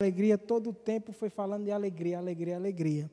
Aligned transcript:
alegria, 0.00 0.38
todo 0.38 0.70
o 0.70 0.72
tempo 0.72 1.10
foi 1.10 1.28
falando 1.28 1.64
de 1.64 1.72
alegria, 1.72 2.18
alegria, 2.18 2.54
alegria. 2.54 3.10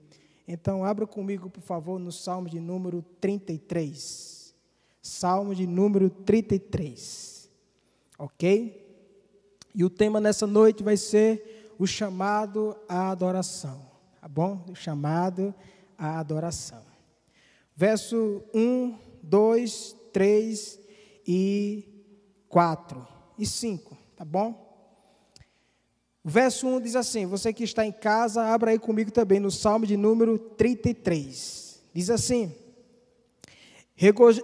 Então, 0.48 0.86
abra 0.86 1.08
comigo, 1.08 1.50
por 1.50 1.62
favor, 1.62 1.98
no 2.00 2.12
Salmo 2.12 2.48
de 2.48 2.60
número 2.60 3.04
33. 3.20 4.54
Salmo 5.02 5.56
de 5.56 5.66
número 5.66 6.12
33. 6.12 7.50
Ok? 8.20 8.86
E 9.74 9.84
o 9.84 9.90
tema 9.90 10.22
nessa 10.22 10.46
noite 10.46 10.84
vai 10.84 10.96
ser 10.96 11.74
o 11.80 11.88
chamado 11.88 12.78
à 12.88 13.10
adoração. 13.10 13.82
Tá 14.22 14.28
bom? 14.28 14.64
O 14.70 14.76
chamado 14.76 15.56
à 15.98 16.20
adoração. 16.20 16.84
Verso 17.76 18.44
1, 18.54 18.96
2, 19.24 19.96
3 20.14 20.80
e 21.28 21.84
4 22.48 23.08
e 23.40 23.46
5. 23.48 23.98
Tá 24.16 24.24
bom? 24.24 24.65
O 26.26 26.30
verso 26.30 26.68
1 26.68 26.82
diz 26.82 26.96
assim: 26.96 27.28
Você 27.28 27.54
que 27.54 27.64
está 27.64 27.86
em 27.86 27.92
casa, 27.92 28.44
abra 28.44 28.72
aí 28.72 28.80
comigo 28.80 29.12
também 29.12 29.40
no 29.40 29.52
Salmo 29.52 29.86
de 29.86 29.96
número 29.96 30.40
33. 30.40 31.80
Diz 31.94 32.10
assim: 32.10 32.52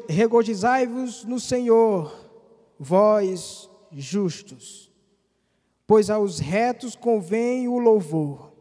Regozijai-vos 0.08 1.25
no 1.25 1.39
Senhor, 1.39 2.30
vós 2.77 3.67
justos, 3.91 4.91
pois 5.88 6.12
aos 6.12 6.38
retos 6.38 6.95
convém 6.95 7.67
o 7.67 7.80
louvor. 7.80 8.53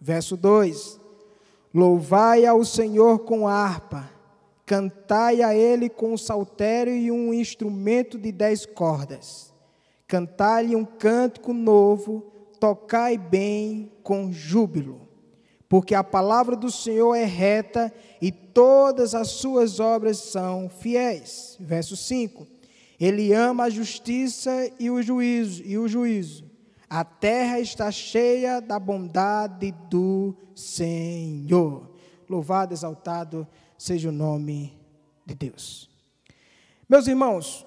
Verso 0.00 0.34
2: 0.34 0.98
Louvai 1.74 2.46
ao 2.46 2.64
Senhor 2.64 3.18
com 3.18 3.46
harpa, 3.46 4.10
cantai 4.64 5.42
a 5.42 5.54
Ele 5.54 5.90
com 5.90 6.14
um 6.14 6.18
saltério 6.18 6.96
e 6.96 7.12
um 7.12 7.34
instrumento 7.34 8.18
de 8.18 8.32
dez 8.32 8.64
cordas. 8.64 9.52
Cantai-lhe 10.08 10.74
um 10.74 10.86
cântico 10.86 11.52
novo 11.52 12.31
tocai 12.62 13.18
bem 13.18 13.90
com 14.04 14.32
júbilo, 14.32 15.08
porque 15.68 15.96
a 15.96 16.04
palavra 16.04 16.54
do 16.54 16.70
Senhor 16.70 17.12
é 17.12 17.24
reta 17.24 17.92
e 18.20 18.30
todas 18.30 19.16
as 19.16 19.30
suas 19.30 19.80
obras 19.80 20.18
são 20.18 20.68
fiéis. 20.68 21.56
Verso 21.58 21.96
5. 21.96 22.46
Ele 23.00 23.32
ama 23.32 23.64
a 23.64 23.68
justiça 23.68 24.70
e 24.78 24.88
o 24.88 25.02
juízo, 25.02 25.60
e 25.64 25.76
o 25.76 25.88
juízo. 25.88 26.44
A 26.88 27.02
terra 27.02 27.58
está 27.58 27.90
cheia 27.90 28.60
da 28.60 28.78
bondade 28.78 29.72
do 29.90 30.32
Senhor. 30.54 31.90
Louvado, 32.28 32.72
exaltado 32.72 33.44
seja 33.76 34.08
o 34.08 34.12
nome 34.12 34.78
de 35.26 35.34
Deus. 35.34 35.90
Meus 36.88 37.08
irmãos, 37.08 37.66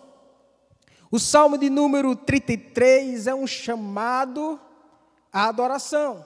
o 1.12 1.20
Salmo 1.20 1.58
de 1.58 1.70
número 1.70 2.16
33 2.16 3.28
é 3.28 3.36
um 3.36 3.46
chamado 3.46 4.58
a 5.36 5.50
adoração. 5.50 6.26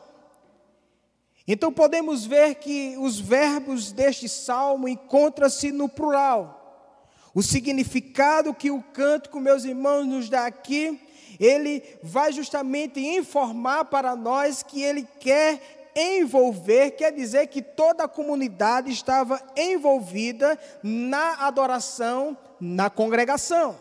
Então 1.47 1.73
podemos 1.73 2.27
ver 2.27 2.53
que 2.55 2.95
os 2.99 3.19
verbos 3.19 3.91
deste 3.91 4.29
salmo 4.29 4.87
encontram-se 4.87 5.71
no 5.71 5.89
plural. 5.89 6.93
O 7.33 7.41
significado 7.41 8.53
que 8.53 8.69
o 8.69 8.83
cântico, 8.83 9.39
meus 9.39 9.65
irmãos, 9.65 10.05
nos 10.05 10.29
dá 10.29 10.45
aqui, 10.45 11.01
ele 11.39 11.83
vai 12.03 12.31
justamente 12.31 12.99
informar 12.99 13.85
para 13.85 14.15
nós 14.15 14.61
que 14.61 14.83
ele 14.83 15.07
quer 15.19 15.89
envolver, 15.95 16.91
quer 16.91 17.11
dizer 17.11 17.47
que 17.47 17.63
toda 17.63 18.03
a 18.03 18.07
comunidade 18.07 18.91
estava 18.91 19.41
envolvida 19.57 20.55
na 20.83 21.47
adoração, 21.47 22.37
na 22.61 22.91
congregação. 22.91 23.75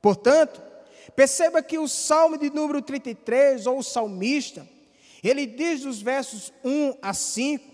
Portanto, 0.00 0.62
Perceba 1.16 1.62
que 1.62 1.78
o 1.78 1.88
Salmo 1.88 2.36
de 2.36 2.50
número 2.50 2.82
33, 2.82 3.66
ou 3.66 3.78
o 3.78 3.82
salmista, 3.82 4.68
ele 5.24 5.46
diz 5.46 5.80
dos 5.80 6.02
versos 6.02 6.52
1 6.62 6.98
a 7.00 7.14
5, 7.14 7.64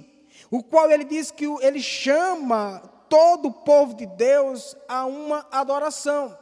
o 0.48 0.62
qual 0.62 0.88
ele 0.88 1.02
diz 1.02 1.32
que 1.32 1.44
ele 1.60 1.82
chama 1.82 2.80
todo 3.08 3.48
o 3.48 3.52
povo 3.52 3.94
de 3.94 4.06
Deus 4.06 4.76
a 4.88 5.04
uma 5.06 5.44
adoração. 5.50 6.38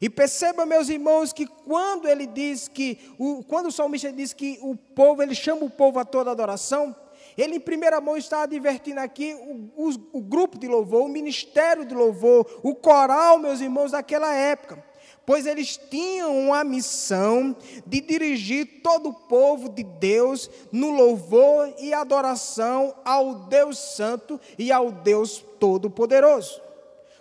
E 0.00 0.10
perceba, 0.10 0.66
meus 0.66 0.88
irmãos, 0.88 1.32
que 1.32 1.46
quando 1.46 2.08
ele 2.08 2.26
diz 2.26 2.66
que, 2.66 2.98
o, 3.16 3.44
quando 3.44 3.66
o 3.66 3.72
salmista 3.72 4.12
diz 4.12 4.32
que 4.32 4.58
o 4.60 4.74
povo, 4.74 5.22
ele 5.22 5.34
chama 5.34 5.64
o 5.64 5.70
povo 5.70 6.00
a 6.00 6.04
toda 6.04 6.32
adoração, 6.32 6.94
ele 7.38 7.56
em 7.56 7.60
primeira 7.60 8.00
mão 8.00 8.16
está 8.16 8.42
advertindo 8.42 8.98
aqui 8.98 9.32
o, 9.34 9.70
o, 9.76 10.18
o 10.18 10.20
grupo 10.20 10.58
de 10.58 10.66
louvor, 10.66 11.02
o 11.02 11.08
ministério 11.08 11.84
de 11.84 11.94
louvor, 11.94 12.60
o 12.64 12.74
coral, 12.74 13.38
meus 13.38 13.60
irmãos, 13.60 13.92
daquela 13.92 14.34
época 14.34 14.84
pois 15.26 15.44
eles 15.44 15.76
tinham 15.76 16.54
a 16.54 16.62
missão 16.62 17.54
de 17.84 18.00
dirigir 18.00 18.80
todo 18.82 19.08
o 19.08 19.12
povo 19.12 19.68
de 19.68 19.82
Deus 19.82 20.48
no 20.70 20.90
louvor 20.90 21.74
e 21.80 21.92
adoração 21.92 22.94
ao 23.04 23.34
Deus 23.34 23.76
Santo 23.76 24.40
e 24.56 24.70
ao 24.70 24.92
Deus 24.92 25.44
Todo-Poderoso. 25.58 26.62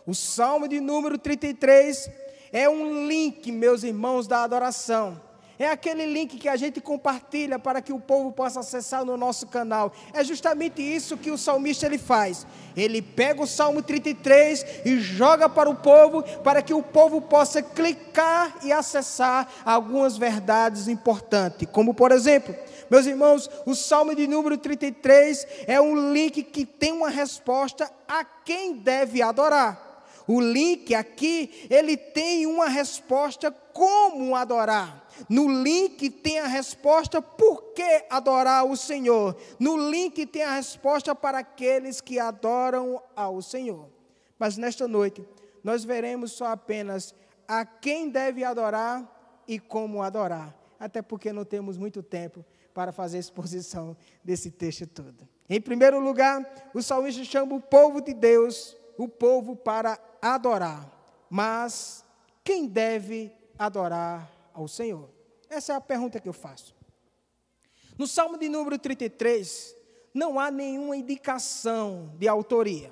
O 0.06 0.14
Salmo 0.14 0.68
de 0.68 0.80
número 0.80 1.18
33 1.18 2.12
é 2.52 2.70
um 2.70 3.08
link, 3.08 3.52
meus 3.52 3.84
irmãos, 3.84 4.28
da 4.28 4.44
adoração. 4.44 5.20
É 5.58 5.70
aquele 5.70 6.06
link 6.06 6.38
que 6.38 6.50
a 6.50 6.58
gente 6.58 6.82
compartilha 6.82 7.58
para 7.58 7.82
que 7.82 7.94
o 7.94 8.00
povo 8.00 8.32
possa 8.32 8.60
acessar 8.60 9.06
no 9.06 9.16
nosso 9.16 9.48
canal. 9.48 9.94
É 10.14 10.24
justamente 10.24 10.82
isso 10.82 11.18
que 11.18 11.32
o 11.32 11.38
salmista 11.38 11.86
ele 11.86 11.98
faz. 11.98 12.46
Ele 12.76 13.02
pega 13.02 13.42
o 13.42 13.48
Salmo 13.48 13.82
33 13.82 14.66
e 14.84 15.00
joga 15.00 15.48
para 15.48 15.70
o 15.70 15.76
povo, 15.76 16.24
para 16.44 16.62
que 16.62 16.74
o 16.74 16.84
povo 16.84 17.22
possa 17.22 17.62
clicar 17.62 18.58
e 18.64 18.72
acessar 18.74 19.48
algumas 19.64 20.18
verdades 20.18 20.90
importantes. 20.90 21.70
Como, 21.72 21.94
por 21.94 22.12
exemplo, 22.12 22.54
meus 22.90 23.06
irmãos, 23.06 23.50
o 23.66 23.74
Salmo 23.74 24.14
de 24.14 24.28
número 24.28 24.58
33 24.58 25.48
é 25.68 25.80
um 25.80 26.12
link 26.12 26.44
que 26.44 26.66
tem 26.66 26.92
uma 26.92 27.10
resposta 27.10 27.90
a 28.08 28.26
quem 28.26 28.74
deve 28.74 29.22
adorar. 29.22 29.86
O 30.28 30.42
link 30.42 30.94
aqui, 30.94 31.68
ele 31.70 31.96
tem 31.96 32.46
uma 32.46 32.68
resposta 32.68 33.52
como 33.72 34.36
adorar. 34.36 35.05
No 35.30 35.48
link 35.48 36.10
tem 36.10 36.40
a 36.40 36.48
resposta 36.48 37.22
por 37.22 37.74
que 37.74 38.06
adorar 38.10 38.66
o 38.66 38.76
Senhor. 38.76 39.36
No 39.60 39.90
link 39.90 40.26
tem 40.26 40.44
a 40.44 40.56
resposta 40.56 41.16
para 41.16 41.40
aqueles 41.40 42.02
que 42.02 42.20
adoram 42.20 43.02
ao 43.16 43.42
Senhor. 43.42 43.90
Mas 44.38 44.58
nesta 44.58 44.88
noite, 44.88 45.26
nós 45.64 45.84
veremos 45.84 46.34
só 46.34 46.48
apenas 46.48 47.16
a 47.48 47.66
quem 47.66 48.10
deve 48.10 48.44
adorar 48.44 49.44
e 49.48 49.60
como 49.60 50.02
adorar. 50.02 50.56
Até 50.80 51.02
porque 51.02 51.32
não 51.32 51.46
temos 51.46 51.78
muito 51.78 52.04
tempo 52.04 52.44
para 52.74 52.92
fazer 52.92 53.18
exposição 53.18 53.96
desse 54.24 54.52
texto 54.52 54.86
todo. 54.86 55.28
Em 55.50 55.62
primeiro 55.62 56.00
lugar, 56.00 56.70
o 56.74 56.82
salmista 56.82 57.24
chama 57.24 57.56
o 57.56 57.62
povo 57.62 58.02
de 58.02 58.14
Deus, 58.14 58.76
o 58.98 59.08
povo 59.08 59.56
para 59.56 59.98
adorar. 60.22 60.92
Mas 61.30 62.04
quem 62.44 62.68
deve 62.68 63.32
adorar 63.58 64.35
ao 64.56 64.68
Senhor? 64.68 65.10
Essa 65.50 65.74
é 65.74 65.76
a 65.76 65.82
pergunta 65.82 66.20
que 66.20 66.28
eu 66.28 66.34
faço. 66.34 66.74
No 67.98 68.08
Salmo 68.08 68.38
de 68.38 68.50
número 68.50 68.80
33, 68.80 69.76
não 70.14 70.40
há 70.40 70.50
nenhuma 70.50 70.98
indicação 70.98 72.14
de 72.18 72.28
autoria. 72.28 72.92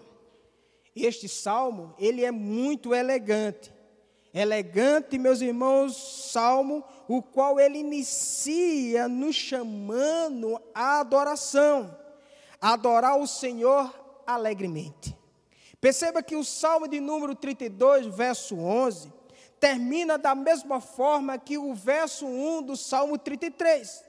Este 0.95 1.27
salmo, 1.27 1.95
ele 1.97 2.23
é 2.23 2.31
muito 2.31 2.93
elegante. 2.93 3.73
Elegante, 4.33 5.17
meus 5.17 5.41
irmãos, 5.41 6.31
salmo, 6.31 6.83
o 7.07 7.21
qual 7.21 7.59
ele 7.59 7.79
inicia 7.79 9.07
nos 9.07 9.35
chamando 9.35 10.59
à 10.73 10.99
adoração. 10.99 11.97
Adorar 12.59 13.17
o 13.17 13.27
Senhor 13.27 13.93
alegremente. 14.25 15.15
Perceba 15.79 16.23
que 16.23 16.35
o 16.35 16.43
salmo 16.43 16.87
de 16.87 16.99
número 16.99 17.35
32, 17.35 18.05
verso 18.07 18.55
11, 18.55 19.11
termina 19.63 20.17
da 20.17 20.35
mesma 20.35 20.81
forma 20.81 21.37
que 21.37 21.57
o 21.57 21.73
verso 21.73 22.25
1 22.25 22.63
do 22.63 22.75
Salmo 22.75 23.17
33. 23.17 24.03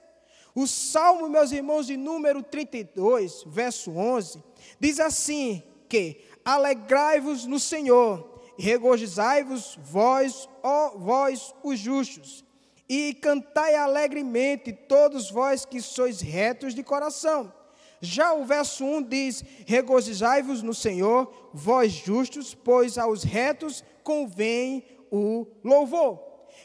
O 0.53 0.66
Salmo, 0.66 1.28
meus 1.28 1.53
irmãos, 1.53 1.87
de 1.87 1.96
número 1.96 2.43
32, 2.43 3.44
verso 3.46 3.93
11, 3.93 4.43
diz 4.81 4.99
assim: 4.99 5.62
que 5.88 6.25
alegrai-vos 6.44 7.46
no 7.46 7.61
Senhor, 7.61 8.43
regozijai-vos 8.58 9.78
vós, 9.81 10.49
ó 10.61 10.99
vós 10.99 11.55
os 11.62 11.78
justos, 11.78 12.44
e 12.88 13.14
cantai 13.14 13.76
alegremente 13.76 14.73
todos 14.73 15.31
vós 15.31 15.64
que 15.64 15.81
sois 15.81 16.20
retos 16.20 16.75
de 16.75 16.82
coração. 16.82 17.52
Já 18.00 18.34
o 18.34 18.44
verso 18.44 18.84
1 18.84 19.02
diz: 19.05 19.44
Regozijai-vos 19.67 20.62
no 20.62 20.75
Senhor, 20.75 21.32
vós 21.55 21.93
justos, 21.93 22.56
pois 22.56 22.99
aos 22.99 23.23
retos 23.23 23.84
convém 24.02 24.84
o 25.14 25.46
louvor. 25.62 26.19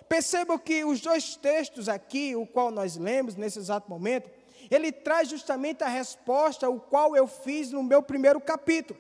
Percebam 0.07 0.57
que 0.57 0.83
os 0.83 0.99
dois 1.01 1.35
textos 1.35 1.87
aqui, 1.87 2.35
o 2.35 2.47
qual 2.47 2.71
nós 2.71 2.97
lemos 2.97 3.35
nesse 3.35 3.59
exato 3.59 3.87
momento, 3.89 4.29
ele 4.71 4.91
traz 4.91 5.29
justamente 5.29 5.83
a 5.83 5.87
resposta 5.87 6.67
o 6.67 6.79
qual 6.79 7.15
eu 7.15 7.27
fiz 7.27 7.71
no 7.71 7.83
meu 7.83 8.01
primeiro 8.01 8.41
capítulo. 8.41 8.99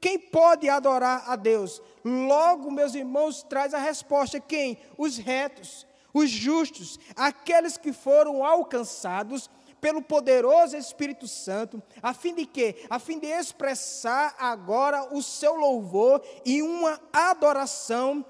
Quem 0.00 0.18
pode 0.18 0.68
adorar 0.68 1.24
a 1.28 1.36
Deus? 1.36 1.80
Logo, 2.04 2.70
meus 2.70 2.94
irmãos, 2.94 3.42
traz 3.42 3.74
a 3.74 3.78
resposta. 3.78 4.40
Quem? 4.40 4.78
Os 4.98 5.18
retos. 5.18 5.86
os 6.12 6.28
justos, 6.28 6.98
aqueles 7.14 7.76
que 7.76 7.92
foram 7.92 8.44
alcançados 8.44 9.48
pelo 9.80 10.02
poderoso 10.02 10.76
Espírito 10.76 11.26
Santo, 11.26 11.82
a 12.02 12.12
fim 12.12 12.34
de 12.34 12.44
quê? 12.44 12.84
A 12.90 12.98
fim 12.98 13.18
de 13.18 13.26
expressar 13.26 14.34
agora 14.38 15.14
o 15.14 15.22
seu 15.22 15.54
louvor 15.54 16.22
e 16.44 16.60
uma 16.60 17.00
adoração 17.12 18.24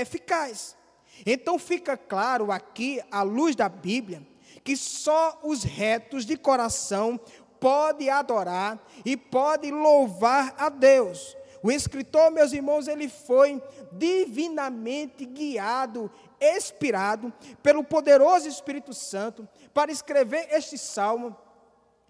eficaz. 0.00 0.76
Então 1.24 1.58
fica 1.58 1.96
claro 1.96 2.50
aqui, 2.50 3.00
à 3.10 3.22
luz 3.22 3.54
da 3.54 3.68
Bíblia, 3.68 4.26
que 4.62 4.76
só 4.76 5.38
os 5.42 5.62
retos 5.62 6.24
de 6.24 6.36
coração 6.36 7.20
podem 7.60 8.10
adorar 8.10 8.84
e 9.04 9.16
podem 9.16 9.70
louvar 9.70 10.54
a 10.58 10.68
Deus. 10.68 11.36
O 11.62 11.72
escritor, 11.72 12.30
meus 12.30 12.52
irmãos, 12.52 12.88
ele 12.88 13.08
foi 13.08 13.62
divinamente 13.90 15.24
guiado, 15.24 16.10
inspirado 16.38 17.32
pelo 17.62 17.82
poderoso 17.82 18.46
Espírito 18.46 18.92
Santo 18.92 19.48
para 19.72 19.90
escrever 19.90 20.48
este 20.50 20.76
salmo 20.76 21.34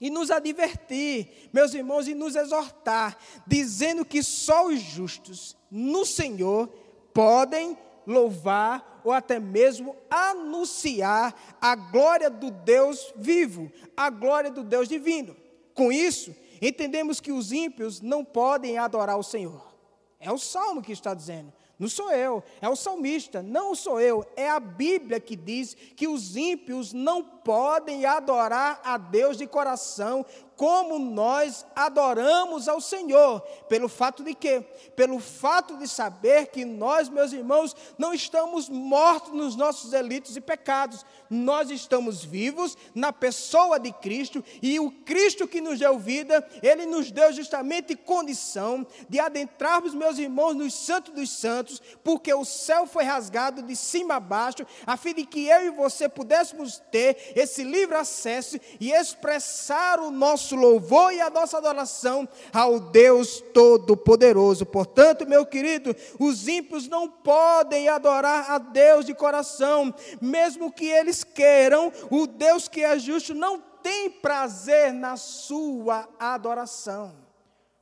e 0.01 0.11
nos 0.11 0.31
advertir, 0.31 1.49
meus 1.53 1.73
irmãos, 1.73 2.09
e 2.09 2.15
nos 2.15 2.35
exortar, 2.35 3.17
dizendo 3.47 4.05
que 4.05 4.25
só 4.25 4.67
os 4.67 4.81
justos 4.81 5.57
no 5.71 6.05
Senhor 6.05 6.69
podem 7.15 7.79
louvar 8.07 9.01
ou 9.05 9.13
até 9.13 9.39
mesmo 9.39 9.97
anunciar 10.11 11.35
a 11.61 11.75
glória 11.75 12.29
do 12.29 12.51
Deus 12.51 13.13
vivo, 13.17 13.71
a 13.97 14.11
glória 14.11 14.51
do 14.51 14.65
Deus 14.65 14.89
divino. 14.89 15.37
Com 15.75 15.93
isso, 15.93 16.35
entendemos 16.61 17.21
que 17.21 17.33
os 17.33 17.53
ímpios 17.53 18.01
não 18.01 18.25
podem 18.25 18.77
adorar 18.79 19.19
o 19.19 19.23
Senhor. 19.23 19.75
É 20.19 20.33
o 20.33 20.39
salmo 20.39 20.83
que 20.83 20.93
está 20.93 21.15
dizendo. 21.15 21.53
Não 21.77 21.89
sou 21.89 22.13
eu, 22.13 22.43
é 22.63 22.69
o 22.69 22.77
salmista, 22.77 23.43
não 23.43 23.75
sou 23.75 24.01
eu, 24.01 24.25
é 24.37 24.49
a 24.49 24.61
Bíblia 24.61 25.19
que 25.19 25.35
diz 25.35 25.75
que 25.75 26.07
os 26.07 26.37
ímpios 26.37 26.93
não 26.93 27.23
podem 27.23 28.07
adorar 28.07 28.81
a 28.85 28.97
Deus 28.97 29.37
de 29.37 29.45
coração 29.45 30.25
como 30.57 30.99
nós 30.99 31.67
adoramos 31.75 32.69
ao 32.69 32.81
Senhor, 32.81 33.41
pelo 33.69 33.89
fato 33.89 34.23
de 34.23 34.35
quê? 34.35 34.65
Pelo 34.95 35.19
fato 35.19 35.77
de 35.77 35.89
saber 35.89 36.47
que 36.47 36.65
nós, 36.65 37.09
meus 37.09 37.33
irmãos, 37.33 37.75
não 37.99 38.15
estamos 38.15 38.69
mortos 38.69 39.33
nos 39.33 39.57
nossos 39.57 39.91
delitos 39.91 40.37
e 40.37 40.41
pecados, 40.41 41.05
nós 41.29 41.71
estamos 41.71 42.25
vivos 42.25 42.77
na 42.95 43.13
pessoa 43.13 43.81
de 43.81 43.93
Cristo 43.93 44.45
e 44.63 44.79
o 44.79 44.91
Cristo 44.91 45.49
que 45.49 45.61
nos 45.61 45.79
deu 45.79 45.99
vida, 45.99 46.47
ele 46.63 46.87
nos 46.87 47.11
deu 47.11 47.33
justamente 47.33 47.97
condição 47.97 48.87
de 49.09 49.19
adentrarmos, 49.19 49.95
meus 49.95 50.19
irmãos, 50.19 50.55
nos 50.55 50.75
santos 50.75 51.13
dos 51.13 51.31
santos, 51.31 51.83
porque 52.05 52.33
o 52.33 52.45
céu 52.45 52.87
foi 52.87 53.05
rasgado 53.05 53.63
de 53.63 53.75
cima 53.75 54.17
a 54.17 54.21
baixo, 54.21 54.65
a 54.87 54.97
fim 54.97 55.15
de 55.15 55.27
que 55.27 55.49
eu 55.49 55.67
e 55.67 55.71
você 55.71 56.09
pudéssemos 56.09 56.81
ter 56.93 57.33
esse 57.35 57.65
livre 57.65 57.97
acesso 57.97 58.59
e 58.79 58.93
expressar 58.93 59.99
o 59.99 60.11
nosso 60.11 60.44
louvor 60.53 61.13
e 61.13 61.21
a 61.21 61.31
nossa 61.31 61.59
adoração 61.59 62.29
ao 62.53 62.81
Deus 62.81 63.41
Todo-Poderoso. 63.53 64.67
Portanto, 64.67 65.29
meu 65.29 65.47
querido, 65.47 65.95
os 66.19 66.49
ímpios 66.49 66.89
não 66.89 67.09
podem 67.09 67.89
adorar 67.89 68.51
a 68.51 68.59
Deus 68.59 69.07
de 69.07 69.15
coração, 69.15 69.95
mesmo 70.21 70.73
que 70.73 70.87
eles 70.87 71.23
queiram, 71.23 71.93
o 72.11 72.27
Deus 72.27 72.69
que 72.69 72.83
é 72.83 72.99
justo 72.99 73.35
não 73.35 73.61
tem 73.83 74.11
prazer 74.11 74.93
na 74.93 75.17
sua 75.17 76.09
adoração, 76.19 77.15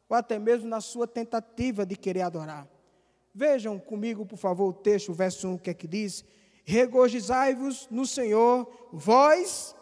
ou 0.09 0.17
até 0.17 0.39
mesmo 0.39 0.69
na 0.69 0.81
sua 0.81 1.07
tentativa 1.07 1.87
de 1.87 1.97
querer 1.97 2.23
adorar. 2.23 2.69
Vejam 3.35 3.79
comigo, 3.79 4.27
por 4.27 4.37
favor, 4.37 4.69
o 4.69 4.73
texto, 4.73 5.11
o 5.11 5.15
verso 5.15 5.49
1, 5.49 5.59
que 5.59 5.71
é 5.71 5.75
que 5.75 5.89
diz: 5.89 6.25
Regozijai-vos 6.65 7.89
no 7.91 8.07
Senhor, 8.07 8.71
vós 8.93 9.75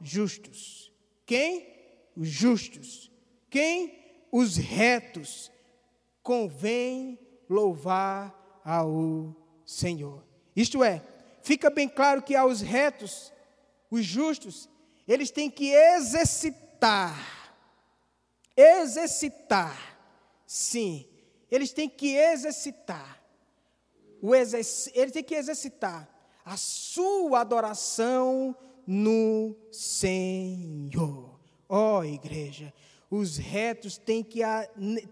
justos. 0.00 0.92
Quem? 1.24 1.75
Os 2.16 2.28
justos. 2.28 3.10
Quem? 3.50 4.26
Os 4.32 4.56
retos. 4.56 5.50
Convém 6.22 7.18
louvar 7.48 8.60
ao 8.64 9.34
Senhor. 9.64 10.24
Isto 10.54 10.82
é, 10.82 11.02
fica 11.42 11.70
bem 11.70 11.88
claro 11.88 12.22
que 12.22 12.34
aos 12.34 12.60
retos, 12.60 13.32
os 13.90 14.04
justos, 14.04 14.68
eles 15.06 15.30
têm 15.30 15.50
que 15.50 15.70
exercitar. 15.70 17.52
Exercitar. 18.56 19.98
Sim, 20.46 21.06
eles 21.50 21.72
têm 21.72 21.88
que 21.88 22.16
exercitar. 22.16 23.22
O 24.22 24.34
exerc... 24.34 24.90
Eles 24.94 25.12
têm 25.12 25.22
que 25.22 25.34
exercitar 25.34 26.08
a 26.44 26.56
sua 26.56 27.40
adoração 27.40 28.56
no 28.86 29.54
Senhor. 29.70 31.35
Ó 31.68 31.98
oh, 31.98 32.04
igreja, 32.04 32.72
os 33.10 33.36
retos 33.36 33.98
têm 33.98 34.22
que, 34.22 34.40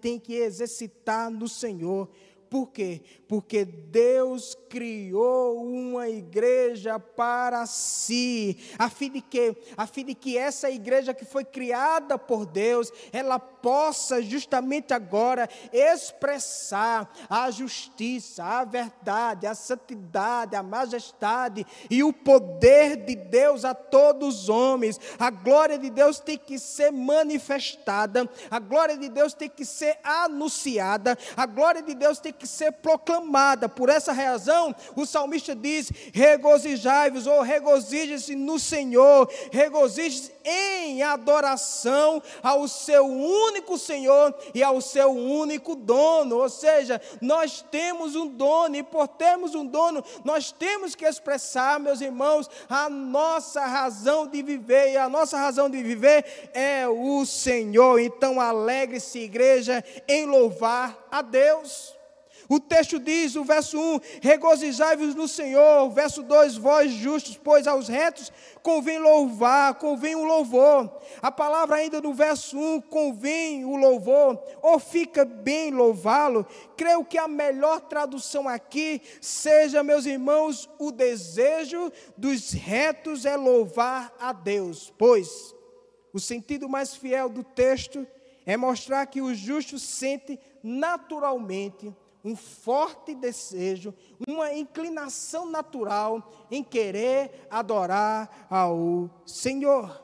têm 0.01 0.19
que 0.19 0.35
exercitar 0.35 1.31
no 1.31 1.49
Senhor 1.49 2.09
por 2.55 2.69
quê? 2.69 3.03
Porque 3.27 3.65
Deus 3.65 4.57
criou 4.69 5.61
uma 5.61 6.09
igreja 6.09 7.01
para 7.01 7.67
si, 7.67 8.57
a 8.79 8.89
fim 8.89 9.11
de 9.11 9.21
que, 9.21 9.57
a 9.77 9.89
fim 9.89 10.05
de 10.05 10.15
que 10.15 10.39
essa 10.39 10.71
igreja 10.71 11.13
que 11.13 11.25
foi 11.25 11.45
criada 11.45 12.17
por 12.17 12.47
Deus, 12.47 12.93
ela 13.13 13.41
possa 13.65 14.21
justamente 14.21 14.93
agora 14.93 15.49
expressar 15.73 17.11
a 17.31 17.51
justiça, 17.51 18.45
a 18.45 18.63
verdade, 18.63 19.47
a 19.47 19.55
santidade, 19.55 20.55
a 20.55 20.63
majestade 20.63 21.67
e 21.89 22.05
o 22.05 22.13
poder 22.13 22.97
de 22.97 23.17
Deus 23.17 23.65
a 23.65 23.73
todos 23.73 24.43
os 24.43 24.49
homens. 24.51 25.01
A 25.19 25.31
glória 25.31 25.79
de 25.79 25.89
Deus 25.89 26.21
tem 26.21 26.37
que 26.37 26.59
ser 26.59 26.93
manifestada, 26.93 28.29
a 28.51 28.59
glória 28.59 28.99
de 28.99 29.09
Deus 29.09 29.33
tem 29.33 29.49
que 29.49 29.65
ser 29.65 29.99
anunciada, 30.05 31.17
a 31.35 31.47
glória 31.47 31.81
de 31.81 31.95
Deus 31.95 32.19
tem 32.19 32.35
que 32.35 32.47
ser 32.47 32.71
proclamada. 32.71 33.67
Por 33.67 33.89
essa 33.89 34.13
razão, 34.13 34.77
o 34.95 35.07
salmista 35.07 35.55
diz: 35.55 35.91
regozijai-vos 36.13 37.27
ou 37.27 37.41
regozije-se 37.41 38.37
no 38.37 38.59
Senhor, 38.59 39.27
regozije-se 39.51 40.35
em 40.45 41.03
adoração 41.03 42.23
ao 42.43 42.69
seu 42.69 43.07
único 43.07 43.54
Senhor 43.79 44.35
e 44.55 44.63
ao 44.63 44.81
seu 44.81 45.11
único 45.11 45.75
dono. 45.75 46.39
Ou 46.39 46.49
seja, 46.49 47.01
nós 47.21 47.65
temos 47.71 48.15
um 48.15 48.27
dono 48.27 48.77
e 48.77 48.83
por 48.83 49.09
termos 49.09 49.55
um 49.55 49.67
dono, 49.67 50.05
nós 50.25 50.53
temos 50.53 50.95
que 50.95 51.05
expressar, 51.05 51.81
meus 51.81 52.01
irmãos, 52.01 52.49
a 52.69 52.89
nossa 52.89 53.65
razão 53.65 54.27
de 54.27 54.43
viver. 54.43 54.93
E 54.93 54.97
a 54.97 55.09
nossa 55.09 55.37
razão 55.37 55.69
de 55.69 55.83
viver 55.83 56.51
é 56.53 56.87
o 56.89 57.25
Senhor. 57.25 57.99
Então, 57.99 58.41
alegre-se, 58.41 59.19
igreja, 59.19 59.85
em 60.09 60.27
louvar 60.27 61.07
a 61.11 61.23
Deus. 61.23 61.95
O 62.49 62.61
texto 62.61 62.99
diz, 62.99 63.37
o 63.37 63.45
verso 63.45 63.79
1, 63.79 64.01
regozijai-vos 64.21 65.15
no 65.15 65.27
Senhor. 65.27 65.85
O 65.85 65.91
verso 65.91 66.23
2, 66.23 66.57
vós 66.57 66.93
justos, 66.93 67.37
pois 67.37 67.67
aos 67.67 67.89
retos 67.89 68.33
convém 68.63 68.99
louvar, 68.99 69.75
convém 69.75 70.15
o 70.15 70.25
louvor. 70.25 70.91
A 71.23 71.31
palavra 71.31 71.77
ainda 71.77 72.01
no 72.01 72.13
verso 72.13 72.59
1, 72.59 72.83
convém 72.83 73.65
o 73.65 73.77
louvor, 73.77 74.43
ou 74.63 74.79
fica 74.79 75.25
bem 75.25 75.71
louvá-lo. 75.71 76.47
Creio 76.77 77.05
que 77.05 77.19
a 77.19 77.29
melhor 77.29 77.81
tradução 77.81 78.49
aqui 78.49 79.01
seja, 79.21 79.83
meus 79.83 80.07
irmãos, 80.07 80.69
o 80.79 80.91
desejo 80.91 81.91
dos 82.17 82.53
retos 82.53 83.25
é 83.25 83.37
louvar 83.37 84.15
a 84.19 84.33
Deus. 84.33 84.93
Pois 84.97 85.55
o 86.13 86.21
sentido 86.21 86.69
mais 86.69 86.95
fiel 86.95 87.29
do 87.29 87.43
texto 87.43 88.07
é 88.47 88.57
mostrar 88.57 89.07
que 89.07 89.21
o 89.21 89.35
justo 89.35 89.79
sente 89.79 90.39
naturalmente 90.63 91.93
um 92.25 92.35
forte 92.35 93.15
desejo, 93.15 93.93
uma 94.27 94.53
inclinação 94.55 95.45
natural 95.47 96.33
em 96.51 96.65
querer 96.65 97.47
adorar 97.51 98.47
ao 98.49 99.11
Senhor. 99.27 100.03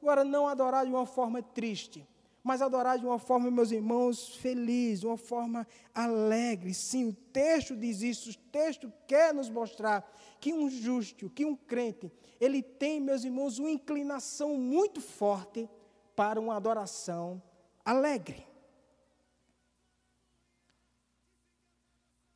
Agora, 0.00 0.22
não 0.22 0.46
adorar 0.46 0.86
de 0.86 0.92
uma 0.92 1.04
forma 1.04 1.42
triste, 1.42 2.06
mas 2.42 2.62
adorar 2.62 2.98
de 2.98 3.04
uma 3.04 3.18
forma, 3.18 3.50
meus 3.50 3.70
irmãos, 3.70 4.36
feliz, 4.36 5.00
de 5.00 5.06
uma 5.06 5.16
forma 5.16 5.66
alegre. 5.94 6.72
Sim, 6.72 7.08
o 7.08 7.12
texto 7.12 7.76
diz 7.76 8.00
isso, 8.00 8.30
o 8.30 8.34
texto 8.50 8.90
quer 9.06 9.34
nos 9.34 9.50
mostrar 9.50 10.08
que 10.40 10.54
um 10.54 10.70
justo, 10.70 11.28
que 11.28 11.44
um 11.44 11.54
crente, 11.54 12.10
ele 12.40 12.62
tem, 12.62 13.00
meus 13.00 13.24
irmãos, 13.24 13.58
uma 13.58 13.70
inclinação 13.70 14.56
muito 14.56 15.00
forte 15.00 15.68
para 16.16 16.40
uma 16.40 16.56
adoração 16.56 17.42
alegre. 17.84 18.49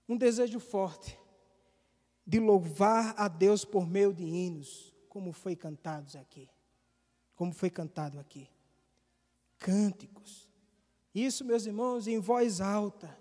Um 0.08 0.16
desejo 0.16 0.60
forte 0.60 1.18
de 2.26 2.38
louvar 2.38 3.14
a 3.16 3.28
Deus 3.28 3.64
por 3.64 3.86
meio 3.86 4.12
de 4.12 4.24
hinos, 4.24 4.94
como 5.08 5.32
foi 5.32 5.54
cantados 5.54 6.16
aqui. 6.16 6.48
Como 7.34 7.52
foi 7.52 7.70
cantado 7.70 8.18
aqui. 8.18 8.48
Cânticos. 9.58 10.48
Isso, 11.14 11.44
meus 11.44 11.66
irmãos, 11.66 12.06
em 12.06 12.18
voz 12.18 12.60
alta, 12.60 13.16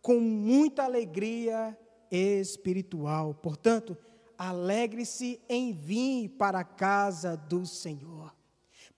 com 0.00 0.20
muita 0.20 0.84
alegria 0.84 1.76
espiritual. 2.10 3.34
Portanto, 3.34 3.96
alegre-se 4.36 5.40
em 5.48 5.72
vir 5.72 6.30
para 6.30 6.60
a 6.60 6.64
casa 6.64 7.36
do 7.36 7.66
Senhor 7.66 8.37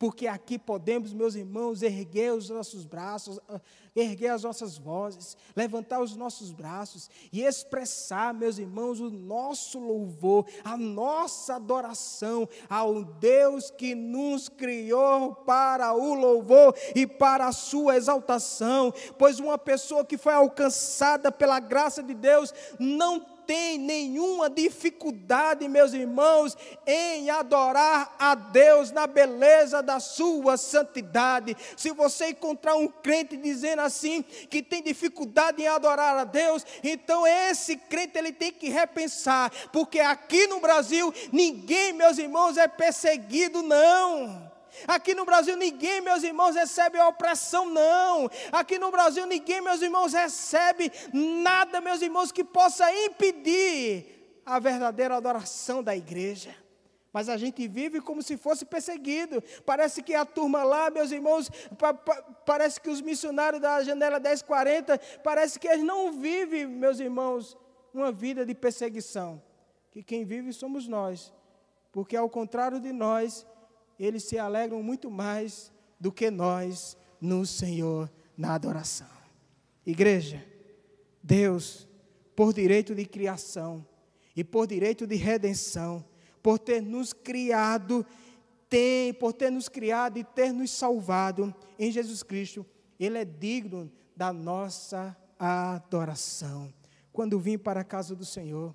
porque 0.00 0.26
aqui 0.26 0.58
podemos, 0.58 1.12
meus 1.12 1.34
irmãos, 1.34 1.82
erguer 1.82 2.32
os 2.32 2.48
nossos 2.48 2.86
braços, 2.86 3.38
ah, 3.46 3.60
erguer 3.94 4.28
as 4.28 4.44
nossas 4.44 4.78
vozes, 4.78 5.36
levantar 5.54 6.00
os 6.00 6.16
nossos 6.16 6.50
braços 6.50 7.10
e 7.30 7.42
expressar, 7.42 8.32
meus 8.32 8.56
irmãos, 8.56 8.98
o 8.98 9.10
nosso 9.10 9.78
louvor, 9.78 10.46
a 10.64 10.74
nossa 10.74 11.56
adoração 11.56 12.48
ao 12.66 13.04
Deus 13.04 13.70
que 13.70 13.94
nos 13.94 14.48
criou 14.48 15.34
para 15.34 15.92
o 15.92 16.14
louvor 16.14 16.74
e 16.96 17.06
para 17.06 17.48
a 17.48 17.52
sua 17.52 17.94
exaltação, 17.94 18.94
pois 19.18 19.38
uma 19.38 19.58
pessoa 19.58 20.02
que 20.02 20.16
foi 20.16 20.32
alcançada 20.32 21.30
pela 21.30 21.60
graça 21.60 22.02
de 22.02 22.14
Deus 22.14 22.54
não 22.78 23.20
tem 23.50 23.78
nenhuma 23.78 24.48
dificuldade, 24.48 25.66
meus 25.66 25.92
irmãos, 25.92 26.56
em 26.86 27.30
adorar 27.30 28.14
a 28.16 28.36
Deus 28.36 28.92
na 28.92 29.08
beleza 29.08 29.82
da 29.82 29.98
sua 29.98 30.56
santidade. 30.56 31.56
Se 31.76 31.90
você 31.90 32.28
encontrar 32.28 32.76
um 32.76 32.86
crente 32.86 33.36
dizendo 33.36 33.82
assim 33.82 34.22
que 34.22 34.62
tem 34.62 34.80
dificuldade 34.80 35.60
em 35.60 35.66
adorar 35.66 36.16
a 36.16 36.22
Deus, 36.22 36.64
então 36.84 37.26
esse 37.26 37.76
crente 37.76 38.16
ele 38.16 38.30
tem 38.30 38.52
que 38.52 38.68
repensar, 38.68 39.50
porque 39.72 39.98
aqui 39.98 40.46
no 40.46 40.60
Brasil 40.60 41.12
ninguém, 41.32 41.92
meus 41.92 42.18
irmãos, 42.18 42.56
é 42.56 42.68
perseguido 42.68 43.64
não. 43.64 44.49
Aqui 44.86 45.14
no 45.14 45.24
Brasil 45.24 45.56
ninguém, 45.56 46.00
meus 46.00 46.22
irmãos, 46.22 46.54
recebe 46.54 46.98
a 46.98 47.08
opressão, 47.08 47.66
não. 47.66 48.30
Aqui 48.52 48.78
no 48.78 48.90
Brasil 48.90 49.26
ninguém, 49.26 49.60
meus 49.60 49.82
irmãos, 49.82 50.12
recebe 50.12 50.90
nada, 51.12 51.80
meus 51.80 52.02
irmãos, 52.02 52.32
que 52.32 52.44
possa 52.44 52.92
impedir 53.04 54.40
a 54.44 54.58
verdadeira 54.58 55.16
adoração 55.16 55.82
da 55.82 55.96
igreja. 55.96 56.54
Mas 57.12 57.28
a 57.28 57.36
gente 57.36 57.66
vive 57.66 58.00
como 58.00 58.22
se 58.22 58.36
fosse 58.36 58.64
perseguido. 58.64 59.42
Parece 59.66 60.02
que 60.02 60.14
a 60.14 60.24
turma 60.24 60.62
lá, 60.62 60.90
meus 60.90 61.10
irmãos, 61.10 61.50
pa, 61.76 61.92
pa, 61.92 62.22
parece 62.46 62.80
que 62.80 62.88
os 62.88 63.00
missionários 63.00 63.60
da 63.60 63.82
janela 63.82 64.20
1040, 64.20 64.98
parece 65.22 65.58
que 65.58 65.66
eles 65.66 65.84
não 65.84 66.12
vivem, 66.12 66.66
meus 66.66 67.00
irmãos, 67.00 67.56
uma 67.92 68.12
vida 68.12 68.46
de 68.46 68.54
perseguição. 68.54 69.42
Que 69.90 70.02
quem 70.04 70.24
vive 70.24 70.52
somos 70.52 70.86
nós. 70.86 71.32
Porque 71.90 72.16
ao 72.16 72.28
contrário 72.28 72.78
de 72.78 72.92
nós, 72.92 73.44
eles 74.06 74.24
se 74.24 74.38
alegram 74.38 74.82
muito 74.82 75.10
mais 75.10 75.70
do 76.00 76.10
que 76.10 76.30
nós 76.30 76.96
no 77.20 77.44
Senhor 77.44 78.10
na 78.36 78.54
adoração. 78.54 79.06
Igreja, 79.84 80.42
Deus, 81.22 81.86
por 82.34 82.54
direito 82.54 82.94
de 82.94 83.04
criação 83.04 83.86
e 84.34 84.42
por 84.42 84.66
direito 84.66 85.06
de 85.06 85.16
redenção, 85.16 86.02
por 86.42 86.58
ter 86.58 86.80
nos 86.80 87.12
criado, 87.12 88.06
tem, 88.70 89.12
por 89.12 89.34
ter 89.34 89.50
nos 89.50 89.68
criado 89.68 90.18
e 90.18 90.24
ter 90.24 90.50
nos 90.50 90.70
salvado 90.70 91.54
em 91.78 91.92
Jesus 91.92 92.22
Cristo, 92.22 92.64
Ele 92.98 93.18
é 93.18 93.24
digno 93.24 93.92
da 94.16 94.32
nossa 94.32 95.14
adoração. 95.38 96.72
Quando 97.12 97.38
vim 97.38 97.58
para 97.58 97.80
a 97.80 97.84
casa 97.84 98.14
do 98.14 98.24
Senhor, 98.24 98.74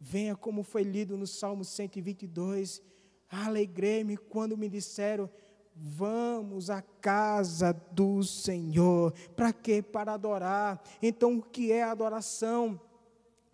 venha 0.00 0.34
como 0.34 0.64
foi 0.64 0.82
lido 0.82 1.16
no 1.16 1.26
Salmo 1.28 1.64
122, 1.64 2.82
Alegrei-me 3.30 4.16
quando 4.16 4.56
me 4.56 4.68
disseram: 4.68 5.28
Vamos 5.74 6.70
à 6.70 6.80
casa 7.00 7.72
do 7.90 8.22
Senhor. 8.22 9.12
Para 9.34 9.52
quê? 9.52 9.82
Para 9.82 10.14
adorar. 10.14 10.82
Então, 11.02 11.38
o 11.38 11.42
que 11.42 11.72
é 11.72 11.82
adoração? 11.82 12.80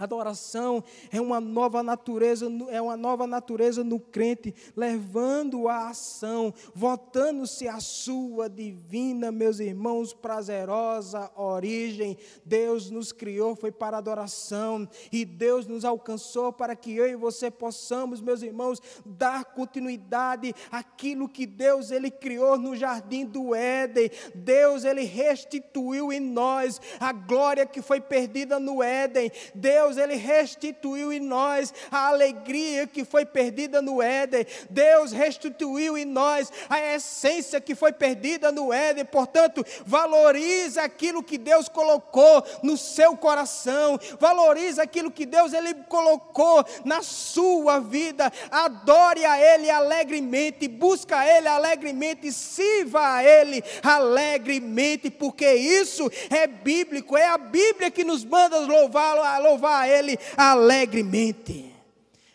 Adoração 0.01 0.83
é 1.13 1.21
uma 1.21 1.41
nova 1.41 1.83
natureza, 1.83 2.47
é 2.71 2.81
uma 2.81 2.97
nova 2.97 3.27
natureza 3.27 3.85
no 3.85 4.01
crente, 4.01 4.55
levando 4.75 5.69
a 5.69 5.91
ação, 5.91 6.55
votando-se 6.75 7.69
a 7.69 7.79
sua 7.81 8.49
divina, 8.49 9.31
meus 9.31 9.61
irmãos, 9.61 10.15
prazerosa 10.15 11.31
origem. 11.37 12.17
Deus 12.45 12.91
nos 12.91 13.13
criou 13.13 13.55
foi 13.55 13.71
para 13.71 13.99
adoração 13.99 14.89
e 15.13 15.25
Deus 15.25 15.67
nos 15.67 15.85
alcançou 15.85 16.51
para 16.51 16.75
que 16.75 16.97
eu 16.97 17.07
e 17.07 17.15
você 17.15 17.51
possamos, 17.51 18.23
meus 18.23 18.43
irmãos, 18.43 18.81
dar 19.05 19.45
continuidade 19.45 20.55
àquilo 20.73 21.29
que 21.29 21.45
Deus 21.45 21.91
ele 21.91 22.11
criou 22.11 22.57
no 22.57 22.75
jardim 22.75 23.27
do 23.27 23.55
Éden. 23.55 24.11
Deus 24.35 24.85
ele 24.85 25.03
restituiu 25.03 26.11
em 26.11 26.21
nós 26.21 26.81
a 26.99 27.13
glória 27.13 27.67
que 27.67 27.83
foi 27.83 28.01
perdida 28.01 28.59
no 28.59 28.83
Éden. 28.83 29.31
Deus 29.55 29.90
Deus 29.91 29.97
ele 29.97 30.15
restituiu 30.15 31.13
em 31.13 31.19
nós 31.19 31.75
a 31.91 32.07
alegria 32.07 32.87
que 32.87 33.05
foi 33.05 33.27
perdida 33.27 33.83
no 33.83 34.01
Éden. 34.01 34.47
Deus 34.69 35.11
restituiu 35.11 35.99
em 35.99 36.05
nós 36.05 36.53
a 36.69 36.95
essência 36.95 37.61
que 37.61 37.75
foi 37.75 37.93
perdida 37.93 38.53
no 38.53 38.73
Éden. 38.73 39.05
Portanto, 39.05 39.67
valorize 39.85 40.79
aquilo 40.79 41.25
que 41.25 41.37
Deus 41.37 41.69
colocou 41.69 42.45
no 42.63 42.77
seu 42.77 43.17
coração. 43.17 43.99
Valorize 44.21 44.81
aquilo 44.81 45.11
que 45.11 45.27
Deus 45.27 45.53
ele 45.53 45.75
colocou 45.89 46.65
na 46.85 47.03
sua 47.03 47.81
vida. 47.81 48.33
Adore 48.49 49.25
a 49.25 49.41
ele 49.41 49.69
alegremente, 49.71 50.69
busca 50.69 51.19
a 51.19 51.27
ele 51.27 51.49
alegremente, 51.49 52.31
sirva 52.31 53.17
a 53.17 53.25
ele 53.25 53.65
alegremente, 53.83 55.11
porque 55.11 55.53
isso 55.53 56.09
é 56.31 56.47
bíblico, 56.47 57.17
é 57.17 57.27
a 57.27 57.39
Bíblia 57.39 57.91
que 57.91 58.05
nos 58.05 58.25
manda 58.25 58.59
louvar, 58.61 59.41
louvar 59.41 59.80
a 59.81 59.89
Ele 59.89 60.19
alegremente. 60.37 61.75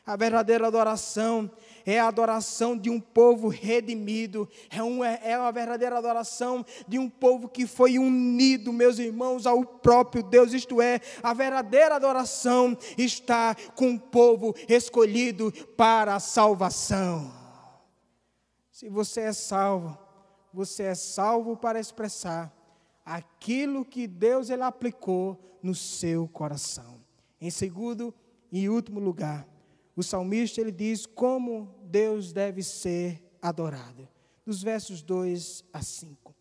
A 0.06 0.16
verdadeira 0.16 0.68
adoração 0.68 1.50
é 1.86 2.00
a 2.00 2.08
adoração 2.08 2.76
de 2.76 2.90
um 2.90 3.00
povo 3.00 3.48
redimido, 3.48 4.50
é 4.70 4.82
uma, 4.82 5.08
é 5.08 5.38
uma 5.38 5.52
verdadeira 5.52 5.98
adoração 5.98 6.66
de 6.88 6.98
um 6.98 7.08
povo 7.08 7.48
que 7.48 7.68
foi 7.68 8.00
unido, 8.00 8.74
meus 8.74 8.98
irmãos, 8.98 9.46
ao 9.46 9.64
próprio 9.64 10.24
Deus, 10.24 10.52
isto 10.52 10.82
é, 10.82 11.00
a 11.22 11.34
verdadeira 11.34 11.96
adoração 11.96 12.76
está 12.98 13.56
com 13.76 13.94
o 13.94 14.00
povo 14.00 14.56
escolhido 14.68 15.52
para 15.78 16.16
a 16.16 16.20
salvação. 16.20 17.32
Se 18.72 18.90
você 18.90 19.22
é 19.22 19.34
salvo, 19.34 19.98
você 20.52 20.84
é 20.84 20.96
salvo 20.96 21.56
para 21.56 21.80
expressar 21.80 22.52
aquilo 23.06 23.86
que 23.86 24.08
Deus 24.08 24.50
ele 24.50 24.64
aplicou 24.64 25.40
no 25.62 25.76
seu 25.76 26.28
coração. 26.28 27.05
Em 27.40 27.50
segundo 27.50 28.14
e 28.52 28.70
último 28.70 29.00
lugar, 29.00 29.48
o 29.96 30.04
salmista 30.04 30.62
ele 30.62 30.72
diz 30.72 31.06
como 31.06 31.76
Deus 31.84 32.34
deve 32.34 32.64
ser 32.64 33.24
adorado. 33.42 34.08
Dos 34.46 34.62
versos 34.62 35.02
2 35.02 35.64
a 35.74 35.82
5. 35.82 36.36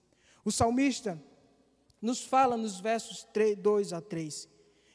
O 0.45 0.51
salmista 0.51 1.21
nos 2.01 2.23
fala 2.23 2.57
nos 2.57 2.81
versos 2.81 3.25
3, 3.33 3.57
2 3.57 3.93
a 3.93 4.01
3 4.01 4.49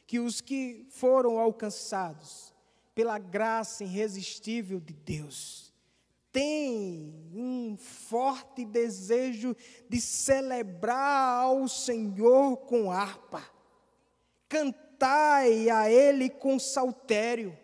que 0.06 0.18
os 0.18 0.40
que 0.40 0.86
foram 0.90 1.38
alcançados 1.38 2.52
pela 2.94 3.18
graça 3.18 3.84
irresistível 3.84 4.80
de 4.80 4.92
Deus 4.92 5.72
têm 6.32 7.30
um 7.32 7.76
forte 7.76 8.64
desejo 8.64 9.54
de 9.88 10.00
celebrar 10.00 11.44
ao 11.44 11.68
Senhor 11.68 12.56
com 12.58 12.90
harpa, 12.90 13.42
cantar 14.48 14.89
cantai 15.00 15.70
a 15.70 15.90
ele 15.90 16.28
com 16.28 16.58
saltério 16.58 17.58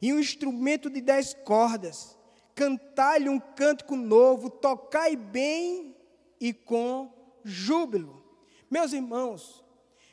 e 0.00 0.12
um 0.12 0.18
instrumento 0.18 0.90
de 0.90 1.00
dez 1.00 1.32
cordas. 1.32 2.18
Cantai-lhe 2.54 3.30
um 3.30 3.40
cântico 3.40 3.96
novo, 3.96 4.50
tocai 4.50 5.16
bem 5.16 5.96
e 6.38 6.52
com 6.52 7.10
júbilo. 7.42 8.22
Meus 8.70 8.92
irmãos, 8.92 9.64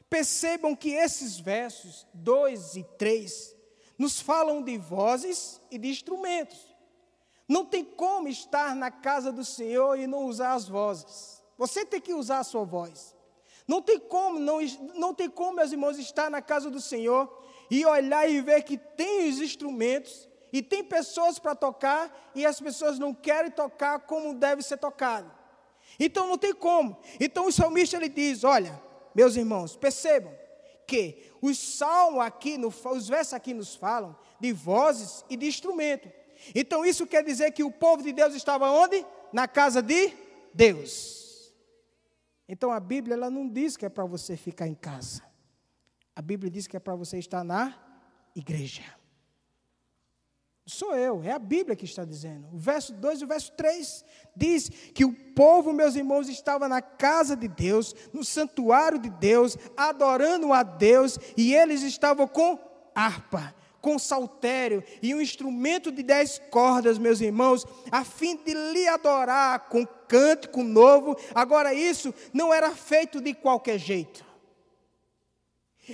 percebam 0.09 0.73
que 0.73 0.91
esses 0.91 1.37
versos 1.37 2.07
2 2.13 2.77
e 2.77 2.83
3 2.97 3.55
nos 3.97 4.21
falam 4.21 4.63
de 4.63 4.77
vozes 4.77 5.59
e 5.69 5.77
de 5.77 5.89
instrumentos. 5.89 6.73
Não 7.45 7.65
tem 7.65 7.83
como 7.83 8.29
estar 8.29 8.73
na 8.73 8.89
casa 8.89 9.33
do 9.33 9.43
Senhor 9.43 9.99
e 9.99 10.07
não 10.07 10.27
usar 10.27 10.53
as 10.53 10.69
vozes. 10.69 11.43
Você 11.57 11.83
tem 11.83 11.99
que 11.99 12.13
usar 12.13 12.39
a 12.39 12.43
sua 12.45 12.63
voz. 12.63 13.13
Não 13.69 13.83
tem 13.83 13.99
como, 13.99 14.39
não, 14.39 14.57
não 14.95 15.13
tem 15.13 15.29
como, 15.29 15.57
meus 15.57 15.71
irmãos, 15.71 15.99
estar 15.99 16.27
na 16.27 16.41
casa 16.41 16.71
do 16.71 16.81
Senhor 16.81 17.31
e 17.69 17.85
olhar 17.85 18.27
e 18.27 18.41
ver 18.41 18.63
que 18.63 18.79
tem 18.79 19.29
os 19.29 19.39
instrumentos 19.39 20.27
e 20.51 20.59
tem 20.59 20.83
pessoas 20.83 21.37
para 21.37 21.53
tocar 21.53 22.31
e 22.33 22.47
as 22.47 22.59
pessoas 22.59 22.97
não 22.97 23.13
querem 23.13 23.51
tocar 23.51 23.99
como 23.99 24.33
deve 24.33 24.63
ser 24.63 24.77
tocado. 24.77 25.31
Então 25.99 26.25
não 26.25 26.35
tem 26.35 26.51
como. 26.51 26.97
Então 27.19 27.45
o 27.45 27.51
salmista 27.51 27.95
ele 27.95 28.09
diz: 28.09 28.43
Olha, 28.43 28.81
meus 29.13 29.35
irmãos, 29.35 29.75
percebam 29.75 30.33
que 30.87 31.31
os 31.39 31.59
salmos 31.59 32.21
aqui, 32.21 32.57
no, 32.57 32.69
os 32.69 33.07
versos 33.07 33.35
aqui 33.35 33.53
nos 33.53 33.75
falam 33.75 34.17
de 34.39 34.51
vozes 34.51 35.23
e 35.29 35.37
de 35.37 35.45
instrumento. 35.45 36.11
Então 36.55 36.83
isso 36.83 37.05
quer 37.05 37.23
dizer 37.23 37.51
que 37.51 37.63
o 37.63 37.69
povo 37.69 38.01
de 38.01 38.13
Deus 38.13 38.33
estava 38.33 38.71
onde? 38.71 39.05
Na 39.31 39.47
casa 39.47 39.79
de 39.79 40.11
Deus. 40.55 41.28
Então 42.51 42.71
a 42.71 42.79
Bíblia 42.79 43.13
ela 43.13 43.29
não 43.29 43.47
diz 43.47 43.77
que 43.77 43.85
é 43.85 43.89
para 43.89 44.03
você 44.05 44.35
ficar 44.35 44.67
em 44.67 44.73
casa. 44.73 45.21
A 46.15 46.21
Bíblia 46.21 46.49
diz 46.49 46.65
que 46.65 46.75
é 46.75 46.79
para 46.79 46.95
você 46.95 47.19
estar 47.19 47.43
na 47.43 47.77
igreja. 48.35 48.81
Sou 50.65 50.95
eu, 50.95 51.21
é 51.23 51.31
a 51.31 51.39
Bíblia 51.39 51.75
que 51.75 51.85
está 51.85 52.03
dizendo. 52.03 52.47
O 52.51 52.57
verso 52.57 52.91
2 52.93 53.21
e 53.21 53.23
o 53.23 53.27
verso 53.27 53.51
3 53.53 54.03
diz 54.35 54.69
que 54.93 55.05
o 55.05 55.13
povo, 55.13 55.71
meus 55.71 55.95
irmãos, 55.95 56.27
estava 56.27 56.67
na 56.67 56.81
casa 56.81 57.35
de 57.35 57.47
Deus, 57.47 57.95
no 58.11 58.23
santuário 58.23 58.97
de 58.97 59.09
Deus, 59.11 59.55
adorando 59.77 60.51
a 60.51 60.63
Deus, 60.63 61.19
e 61.37 61.53
eles 61.53 61.83
estavam 61.83 62.27
com 62.27 62.59
harpa, 62.95 63.53
com 63.79 63.97
saltério 63.97 64.83
e 65.01 65.13
um 65.13 65.21
instrumento 65.21 65.91
de 65.91 66.01
dez 66.03 66.39
cordas, 66.49 66.97
meus 66.97 67.21
irmãos, 67.21 67.65
a 67.91 68.03
fim 68.03 68.35
de 68.35 68.53
lhe 68.53 68.87
adorar 68.87 69.69
com 69.69 69.87
cântico 70.09 70.63
novo. 70.63 71.15
Agora, 71.33 71.73
isso 71.73 72.13
não 72.33 72.53
era 72.53 72.71
feito 72.71 73.21
de 73.21 73.33
qualquer 73.33 73.77
jeito. 73.77 74.25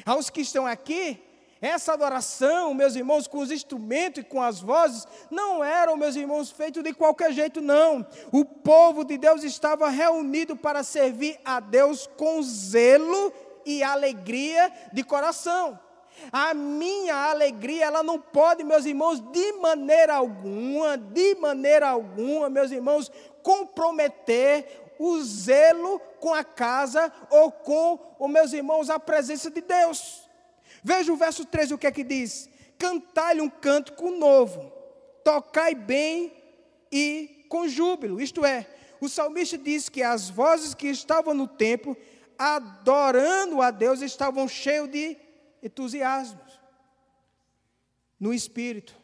Aos 0.05 0.29
que 0.29 0.41
estão 0.41 0.65
aqui, 0.65 1.21
essa 1.61 1.93
adoração, 1.93 2.73
meus 2.73 2.95
irmãos, 2.95 3.27
com 3.27 3.39
os 3.39 3.51
instrumentos 3.51 4.23
e 4.23 4.25
com 4.25 4.41
as 4.41 4.59
vozes, 4.59 5.07
não 5.29 5.63
eram, 5.63 5.95
meus 5.95 6.15
irmãos, 6.15 6.51
feito 6.51 6.81
de 6.81 6.93
qualquer 6.93 7.31
jeito, 7.31 7.61
não. 7.61 8.05
O 8.31 8.43
povo 8.43 9.03
de 9.03 9.17
Deus 9.17 9.43
estava 9.43 9.89
reunido 9.89 10.55
para 10.55 10.83
servir 10.83 11.39
a 11.45 11.59
Deus 11.59 12.07
com 12.17 12.41
zelo 12.41 13.33
e 13.65 13.83
alegria 13.83 14.71
de 14.91 15.03
coração. 15.03 15.79
A 16.31 16.53
minha 16.53 17.15
alegria, 17.29 17.85
ela 17.85 18.03
não 18.03 18.19
pode, 18.19 18.63
meus 18.63 18.85
irmãos, 18.85 19.19
de 19.31 19.53
maneira 19.53 20.15
alguma, 20.15 20.97
de 20.97 21.35
maneira 21.35 21.89
alguma, 21.89 22.49
meus 22.49 22.71
irmãos, 22.71 23.11
comprometer 23.45 24.95
o 24.97 25.21
zelo 25.21 25.99
com 26.19 26.33
a 26.33 26.43
casa 26.43 27.13
ou 27.29 27.51
com, 27.51 28.15
os 28.19 28.27
meus 28.27 28.51
irmãos, 28.53 28.89
a 28.89 28.97
presença 28.97 29.51
de 29.51 29.61
Deus. 29.61 30.27
Veja 30.83 31.13
o 31.13 31.15
verso 31.15 31.45
13, 31.45 31.75
o 31.75 31.77
que 31.77 31.85
é 31.85 31.91
que 31.91 32.03
diz? 32.03 32.49
Cantai-lhe 32.79 33.41
um 33.41 33.49
cântico 33.49 34.09
novo, 34.09 34.73
tocai 35.23 35.75
bem 35.75 36.33
e 36.91 37.45
com 37.47 37.67
júbilo. 37.67 38.19
Isto 38.19 38.43
é, 38.43 38.67
o 38.99 39.07
salmista 39.07 39.59
diz 39.59 39.89
que 39.89 40.01
as 40.01 40.27
vozes 40.27 40.73
que 40.73 40.87
estavam 40.87 41.35
no 41.35 41.47
templo, 41.47 41.95
adorando 42.39 43.61
a 43.61 43.69
Deus, 43.69 44.01
estavam 44.01 44.47
cheios 44.47 44.89
de 44.89 45.15
entusiasmo, 45.61 46.41
no 48.19 48.33
espírito, 48.33 48.95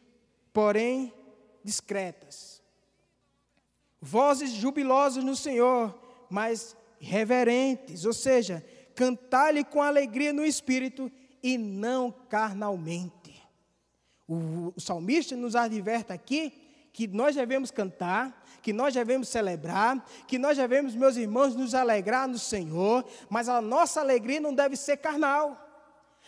porém 0.51 1.13
discretas. 1.63 2.50
Vozes 4.01 4.51
jubilosas 4.51 5.23
no 5.23 5.35
Senhor, 5.35 5.95
mas 6.29 6.75
reverentes, 6.99 8.03
ou 8.05 8.13
seja, 8.13 8.65
cantar-lhe 8.95 9.63
com 9.63 9.81
alegria 9.81 10.33
no 10.33 10.43
espírito 10.43 11.11
e 11.43 11.57
não 11.57 12.11
carnalmente. 12.11 13.41
O, 14.27 14.73
o 14.75 14.81
salmista 14.81 15.35
nos 15.35 15.55
adverte 15.55 16.11
aqui 16.11 16.53
que 16.93 17.07
nós 17.07 17.35
devemos 17.35 17.71
cantar, 17.71 18.45
que 18.61 18.73
nós 18.73 18.93
devemos 18.93 19.29
celebrar, 19.29 20.05
que 20.27 20.37
nós 20.37 20.57
devemos, 20.57 20.95
meus 20.95 21.15
irmãos, 21.15 21.55
nos 21.55 21.73
alegrar 21.73 22.27
no 22.27 22.37
Senhor, 22.37 23.05
mas 23.29 23.47
a 23.47 23.61
nossa 23.61 24.01
alegria 24.01 24.39
não 24.39 24.53
deve 24.53 24.75
ser 24.75 24.97
carnal. 24.97 25.70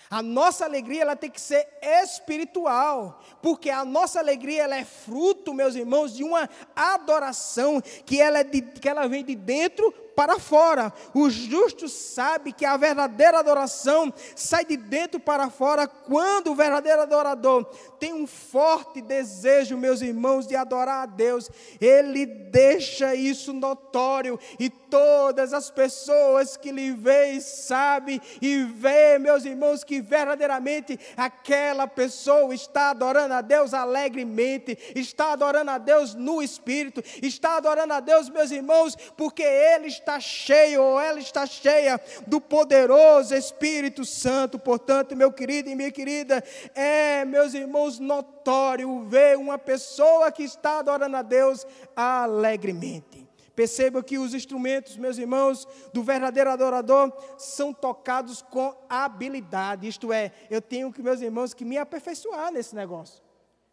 A 0.09 0.21
nossa 0.21 0.65
alegria 0.65 1.01
ela 1.01 1.15
tem 1.15 1.29
que 1.29 1.41
ser 1.41 1.67
espiritual, 1.81 3.21
porque 3.41 3.69
a 3.69 3.83
nossa 3.83 4.19
alegria 4.19 4.63
ela 4.63 4.75
é 4.75 4.85
fruto, 4.85 5.53
meus 5.53 5.75
irmãos, 5.75 6.13
de 6.13 6.23
uma 6.23 6.49
adoração 6.75 7.81
que 8.05 8.21
ela, 8.21 8.39
é 8.39 8.43
de, 8.43 8.61
que 8.61 8.87
ela 8.87 9.07
vem 9.07 9.23
de 9.23 9.35
dentro 9.35 9.93
para 10.15 10.39
fora. 10.39 10.93
O 11.13 11.29
justo 11.29 11.89
sabe 11.89 12.53
que 12.53 12.65
a 12.65 12.77
verdadeira 12.77 13.39
adoração 13.39 14.13
sai 14.35 14.65
de 14.65 14.77
dentro 14.77 15.19
para 15.19 15.49
fora 15.49 15.87
quando 15.87 16.51
o 16.51 16.55
verdadeiro 16.55 17.01
adorador 17.01 17.65
tem 17.99 18.13
um 18.13 18.27
forte 18.27 19.01
desejo, 19.01 19.77
meus 19.77 20.01
irmãos, 20.01 20.45
de 20.47 20.55
adorar 20.55 21.03
a 21.03 21.05
Deus. 21.05 21.49
Ele 21.79 22.25
deixa 22.25 23.15
isso 23.15 23.53
notório 23.53 24.39
e 24.59 24.69
todas 24.93 25.53
as 25.53 25.71
pessoas 25.71 26.55
que 26.55 26.71
lhe 26.71 26.91
veem 26.91 27.41
sabem 27.41 28.21
e 28.39 28.63
vê, 28.63 29.17
meus 29.17 29.43
irmãos, 29.43 29.83
que 29.83 29.99
verdadeiramente 29.99 30.99
aquela 31.17 31.87
pessoa 31.87 32.53
está 32.53 32.91
adorando 32.91 33.33
a 33.33 33.41
Deus 33.41 33.73
alegremente, 33.73 34.77
está 34.93 35.31
adorando 35.31 35.71
a 35.71 35.79
Deus 35.79 36.13
no 36.13 36.43
espírito, 36.43 37.03
está 37.23 37.57
adorando 37.57 37.91
a 37.91 37.99
Deus, 37.99 38.29
meus 38.29 38.51
irmãos, 38.51 38.95
porque 39.17 39.41
ele 39.41 39.87
está 39.87 40.19
cheio, 40.19 40.83
ou 40.83 41.01
ela 41.01 41.17
está 41.17 41.47
cheia 41.47 41.99
do 42.27 42.39
poderoso 42.39 43.33
Espírito 43.33 44.05
Santo. 44.05 44.59
Portanto, 44.59 45.15
meu 45.15 45.31
querido 45.31 45.71
e 45.71 45.75
minha 45.75 45.89
querida, 45.89 46.43
é, 46.75 47.25
meus 47.25 47.55
irmãos, 47.55 47.97
notório 47.97 49.05
ver 49.09 49.39
uma 49.39 49.57
pessoa 49.57 50.31
que 50.31 50.43
está 50.43 50.77
adorando 50.77 51.17
a 51.17 51.23
Deus 51.23 51.65
alegremente. 51.95 53.22
Perceba 53.55 54.01
que 54.01 54.17
os 54.17 54.33
instrumentos, 54.33 54.97
meus 54.97 55.17
irmãos, 55.17 55.67
do 55.93 56.01
verdadeiro 56.01 56.49
adorador 56.49 57.13
são 57.37 57.71
tocados 57.71 58.41
com 58.41 58.75
habilidade. 58.89 59.87
Isto 59.87 60.11
é, 60.11 60.31
eu 60.49 60.61
tenho 60.61 60.91
que, 60.91 61.03
meus 61.03 61.21
irmãos, 61.21 61.53
que 61.53 61.63
me 61.63 61.77
aperfeiçoar 61.77 62.51
nesse 62.51 62.75
negócio. 62.75 63.21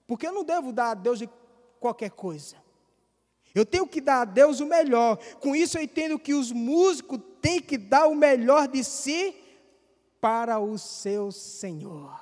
Porque 0.06 0.26
eu 0.26 0.32
não 0.32 0.44
devo 0.44 0.70
dar 0.70 0.90
a 0.90 0.94
Deus 0.94 1.18
de 1.18 1.30
qualquer 1.78 2.10
coisa. 2.10 2.56
Eu 3.54 3.64
tenho 3.64 3.86
que 3.86 4.00
dar 4.00 4.20
a 4.20 4.24
Deus 4.24 4.60
o 4.60 4.66
melhor. 4.66 5.16
Com 5.40 5.56
isso 5.56 5.78
eu 5.78 5.82
entendo 5.82 6.18
que 6.18 6.34
os 6.34 6.52
músicos 6.52 7.18
têm 7.40 7.60
que 7.60 7.78
dar 7.78 8.06
o 8.06 8.14
melhor 8.14 8.68
de 8.68 8.84
si 8.84 9.34
para 10.20 10.58
o 10.58 10.76
seu 10.76 11.32
Senhor, 11.32 12.20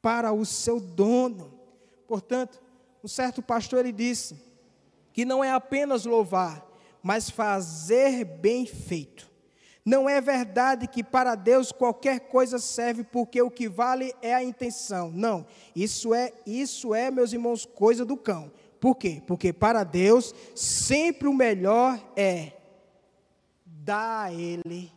para 0.00 0.32
o 0.32 0.46
seu 0.46 0.78
dono. 0.78 1.52
Portanto, 2.06 2.62
um 3.02 3.08
certo 3.08 3.42
pastor 3.42 3.80
ele 3.80 3.92
disse 3.92 4.49
que 5.12 5.24
não 5.24 5.42
é 5.42 5.52
apenas 5.52 6.04
louvar, 6.04 6.66
mas 7.02 7.30
fazer 7.30 8.24
bem 8.24 8.66
feito. 8.66 9.30
Não 9.84 10.08
é 10.08 10.20
verdade 10.20 10.86
que 10.86 11.02
para 11.02 11.34
Deus 11.34 11.72
qualquer 11.72 12.20
coisa 12.20 12.58
serve 12.58 13.02
porque 13.02 13.40
o 13.40 13.50
que 13.50 13.68
vale 13.68 14.14
é 14.20 14.34
a 14.34 14.44
intenção. 14.44 15.10
Não, 15.10 15.46
isso 15.74 16.14
é, 16.14 16.32
isso 16.46 16.94
é, 16.94 17.10
meus 17.10 17.32
irmãos, 17.32 17.64
coisa 17.64 18.04
do 18.04 18.16
cão. 18.16 18.52
Por 18.78 18.94
quê? 18.94 19.22
Porque 19.26 19.52
para 19.52 19.84
Deus 19.84 20.34
sempre 20.54 21.28
o 21.28 21.34
melhor 21.34 21.98
é 22.16 22.52
dar 23.64 24.26
a 24.26 24.32
Ele 24.32 24.92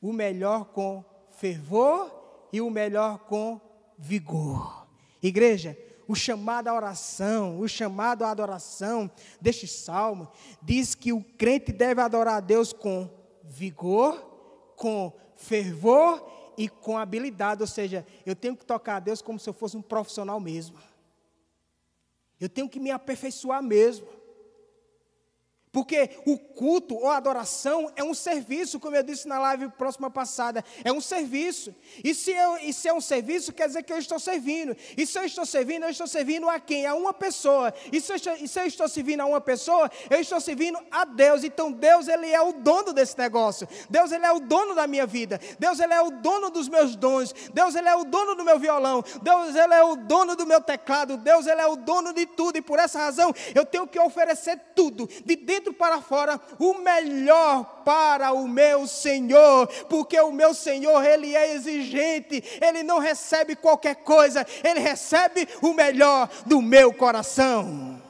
o 0.00 0.12
melhor 0.12 0.66
com 0.66 1.04
fervor 1.30 2.48
e 2.52 2.60
o 2.60 2.70
melhor 2.70 3.18
com 3.20 3.60
vigor. 3.98 4.86
Igreja, 5.22 5.76
o 6.08 6.14
chamado 6.14 6.68
à 6.68 6.74
oração, 6.74 7.58
o 7.58 7.68
chamado 7.68 8.24
à 8.24 8.30
adoração 8.30 9.10
deste 9.40 9.66
salmo 9.66 10.30
diz 10.62 10.94
que 10.94 11.12
o 11.12 11.22
crente 11.22 11.72
deve 11.72 12.00
adorar 12.00 12.36
a 12.36 12.40
Deus 12.40 12.72
com 12.72 13.10
vigor, 13.42 14.14
com 14.76 15.12
fervor 15.36 16.24
e 16.56 16.68
com 16.68 16.96
habilidade, 16.96 17.62
ou 17.62 17.66
seja, 17.66 18.06
eu 18.24 18.34
tenho 18.34 18.56
que 18.56 18.64
tocar 18.64 18.96
a 18.96 19.00
Deus 19.00 19.20
como 19.20 19.38
se 19.38 19.48
eu 19.48 19.52
fosse 19.52 19.76
um 19.76 19.82
profissional 19.82 20.40
mesmo. 20.40 20.78
Eu 22.40 22.48
tenho 22.48 22.68
que 22.68 22.80
me 22.80 22.90
aperfeiçoar 22.90 23.62
mesmo. 23.62 24.06
Porque 25.76 26.08
o 26.24 26.38
culto 26.38 26.94
ou 26.94 27.10
a 27.10 27.18
adoração 27.18 27.92
é 27.94 28.02
um 28.02 28.14
serviço, 28.14 28.80
como 28.80 28.96
eu 28.96 29.02
disse 29.02 29.28
na 29.28 29.38
live 29.38 29.68
próxima 29.68 30.10
passada, 30.10 30.64
é 30.82 30.90
um 30.90 31.02
serviço. 31.02 31.74
E 32.02 32.14
se, 32.14 32.30
eu, 32.30 32.56
e 32.62 32.72
se 32.72 32.88
é 32.88 32.94
um 32.94 33.00
serviço, 33.00 33.52
quer 33.52 33.66
dizer 33.66 33.82
que 33.82 33.92
eu 33.92 33.98
estou 33.98 34.18
servindo. 34.18 34.74
E 34.96 35.06
se 35.06 35.18
eu 35.18 35.24
estou 35.24 35.44
servindo, 35.44 35.82
eu 35.82 35.90
estou 35.90 36.06
servindo 36.06 36.48
a 36.48 36.58
quem? 36.58 36.86
A 36.86 36.94
uma 36.94 37.12
pessoa. 37.12 37.74
E 37.92 38.00
se, 38.00 38.10
eu, 38.10 38.36
e 38.40 38.48
se 38.48 38.58
eu 38.58 38.64
estou 38.64 38.88
servindo 38.88 39.20
a 39.20 39.26
uma 39.26 39.38
pessoa, 39.38 39.90
eu 40.08 40.18
estou 40.18 40.40
servindo 40.40 40.78
a 40.90 41.04
Deus. 41.04 41.44
Então 41.44 41.70
Deus, 41.70 42.08
Ele 42.08 42.30
é 42.30 42.40
o 42.40 42.54
dono 42.54 42.94
desse 42.94 43.18
negócio. 43.18 43.68
Deus, 43.90 44.10
Ele 44.12 44.24
é 44.24 44.32
o 44.32 44.40
dono 44.40 44.74
da 44.74 44.86
minha 44.86 45.04
vida. 45.04 45.38
Deus, 45.58 45.78
Ele 45.78 45.92
é 45.92 46.00
o 46.00 46.10
dono 46.10 46.48
dos 46.48 46.70
meus 46.70 46.96
dons. 46.96 47.34
Deus, 47.52 47.74
Ele 47.74 47.90
é 47.90 47.94
o 47.94 48.04
dono 48.04 48.34
do 48.34 48.46
meu 48.46 48.58
violão. 48.58 49.04
Deus, 49.20 49.54
Ele 49.54 49.74
é 49.74 49.82
o 49.82 49.94
dono 49.94 50.34
do 50.36 50.46
meu 50.46 50.62
teclado. 50.62 51.18
Deus, 51.18 51.46
Ele 51.46 51.60
é 51.60 51.66
o 51.66 51.76
dono 51.76 52.14
de 52.14 52.24
tudo. 52.24 52.56
E 52.56 52.62
por 52.62 52.78
essa 52.78 52.98
razão, 52.98 53.30
eu 53.54 53.66
tenho 53.66 53.86
que 53.86 54.00
oferecer 54.00 54.58
tudo, 54.74 55.06
de 55.22 55.36
dentro 55.36 55.65
dentro 55.66 55.74
para 55.74 56.00
fora 56.00 56.40
o 56.58 56.74
melhor 56.78 57.82
para 57.84 58.32
o 58.32 58.46
meu 58.46 58.86
Senhor, 58.86 59.66
porque 59.88 60.18
o 60.20 60.32
meu 60.32 60.54
Senhor, 60.54 61.04
ele 61.04 61.34
é 61.34 61.54
exigente, 61.54 62.42
ele 62.60 62.82
não 62.82 62.98
recebe 62.98 63.56
qualquer 63.56 63.96
coisa, 63.96 64.46
ele 64.62 64.80
recebe 64.80 65.48
o 65.62 65.72
melhor 65.72 66.28
do 66.46 66.62
meu 66.62 66.92
coração. 66.92 68.00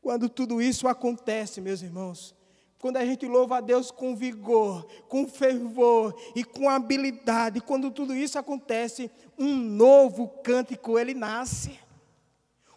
Quando 0.00 0.28
tudo 0.28 0.62
isso 0.62 0.86
acontece, 0.86 1.60
meus 1.60 1.82
irmãos, 1.82 2.34
quando 2.78 2.98
a 2.98 3.04
gente 3.04 3.26
louva 3.26 3.56
a 3.56 3.60
Deus 3.60 3.90
com 3.90 4.14
vigor, 4.14 4.86
com 5.08 5.26
fervor 5.26 6.14
e 6.36 6.44
com 6.44 6.68
habilidade, 6.70 7.60
quando 7.60 7.90
tudo 7.90 8.14
isso 8.14 8.38
acontece, 8.38 9.10
um 9.36 9.56
novo 9.56 10.28
cântico 10.44 10.98
ele 10.98 11.14
nasce. 11.14 11.85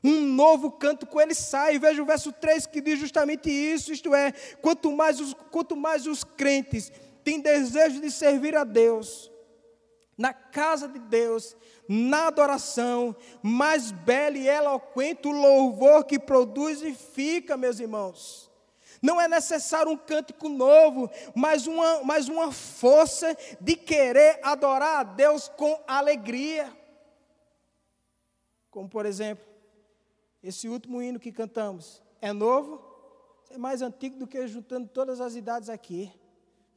Um 0.04 0.22
novo 0.22 0.72
canto 0.72 1.06
com 1.06 1.20
ele 1.20 1.34
sai. 1.34 1.78
Veja 1.78 2.02
o 2.02 2.06
verso 2.06 2.32
3 2.32 2.66
que 2.66 2.82
diz 2.82 3.00
justamente 3.00 3.50
isso: 3.50 3.92
isto 3.92 4.14
é, 4.14 4.32
quanto 4.62 4.92
mais 4.92 5.20
os, 5.20 5.34
quanto 5.52 5.76
mais 5.76 6.08
os 6.08 6.24
crentes 6.24 6.92
têm 7.24 7.40
desejo 7.40 8.00
de 8.00 8.10
servir 8.10 8.56
a 8.56 8.64
Deus, 8.64 9.30
na 10.18 10.34
casa 10.34 10.88
de 10.88 11.00
Deus, 11.00 11.56
na 11.88 12.28
adoração, 12.28 13.16
mais 13.42 13.92
belo 13.92 14.38
e 14.38 14.48
eloquente 14.48 15.28
o 15.28 15.32
louvor 15.32 16.06
que 16.06 16.18
produz 16.18 16.82
e 16.82 16.94
fica, 16.94 17.58
meus 17.58 17.80
irmãos. 17.80 18.50
Não 19.02 19.20
é 19.20 19.28
necessário 19.28 19.92
um 19.92 19.98
cântico 19.98 20.50
novo, 20.50 21.10
mas 21.34 21.68
uma, 21.68 22.04
mas 22.04 22.28
uma 22.28 22.52
força 22.52 23.36
de 23.60 23.76
querer 23.76 24.40
adorar 24.44 25.00
a 25.00 25.04
Deus 25.04 25.48
com 25.48 25.82
alegria. 25.88 26.72
Como, 28.70 28.90
por 28.90 29.06
exemplo, 29.06 29.49
esse 30.44 30.68
último 30.68 31.02
hino 31.02 31.20
que 31.20 31.32
cantamos. 31.32 32.04
É 32.22 32.34
novo, 32.34 32.82
é 33.50 33.58
mais 33.58 33.82
antigo 33.82 34.18
do 34.18 34.28
que 34.28 34.48
juntando 34.48 34.88
todas 34.88 35.20
as 35.22 35.36
idades 35.36 35.70
aqui. 35.70 36.12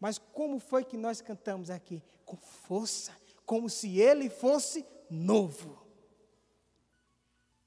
Mas 0.01 0.19
como 0.19 0.59
foi 0.59 0.85
que 0.85 0.97
nós 0.97 1.21
cantamos 1.21 1.71
aqui? 1.71 2.03
Com 2.25 2.37
força, 2.37 3.13
como 3.45 3.69
se 3.69 4.01
ele 4.01 4.29
fosse 4.29 4.85
novo. 5.11 5.82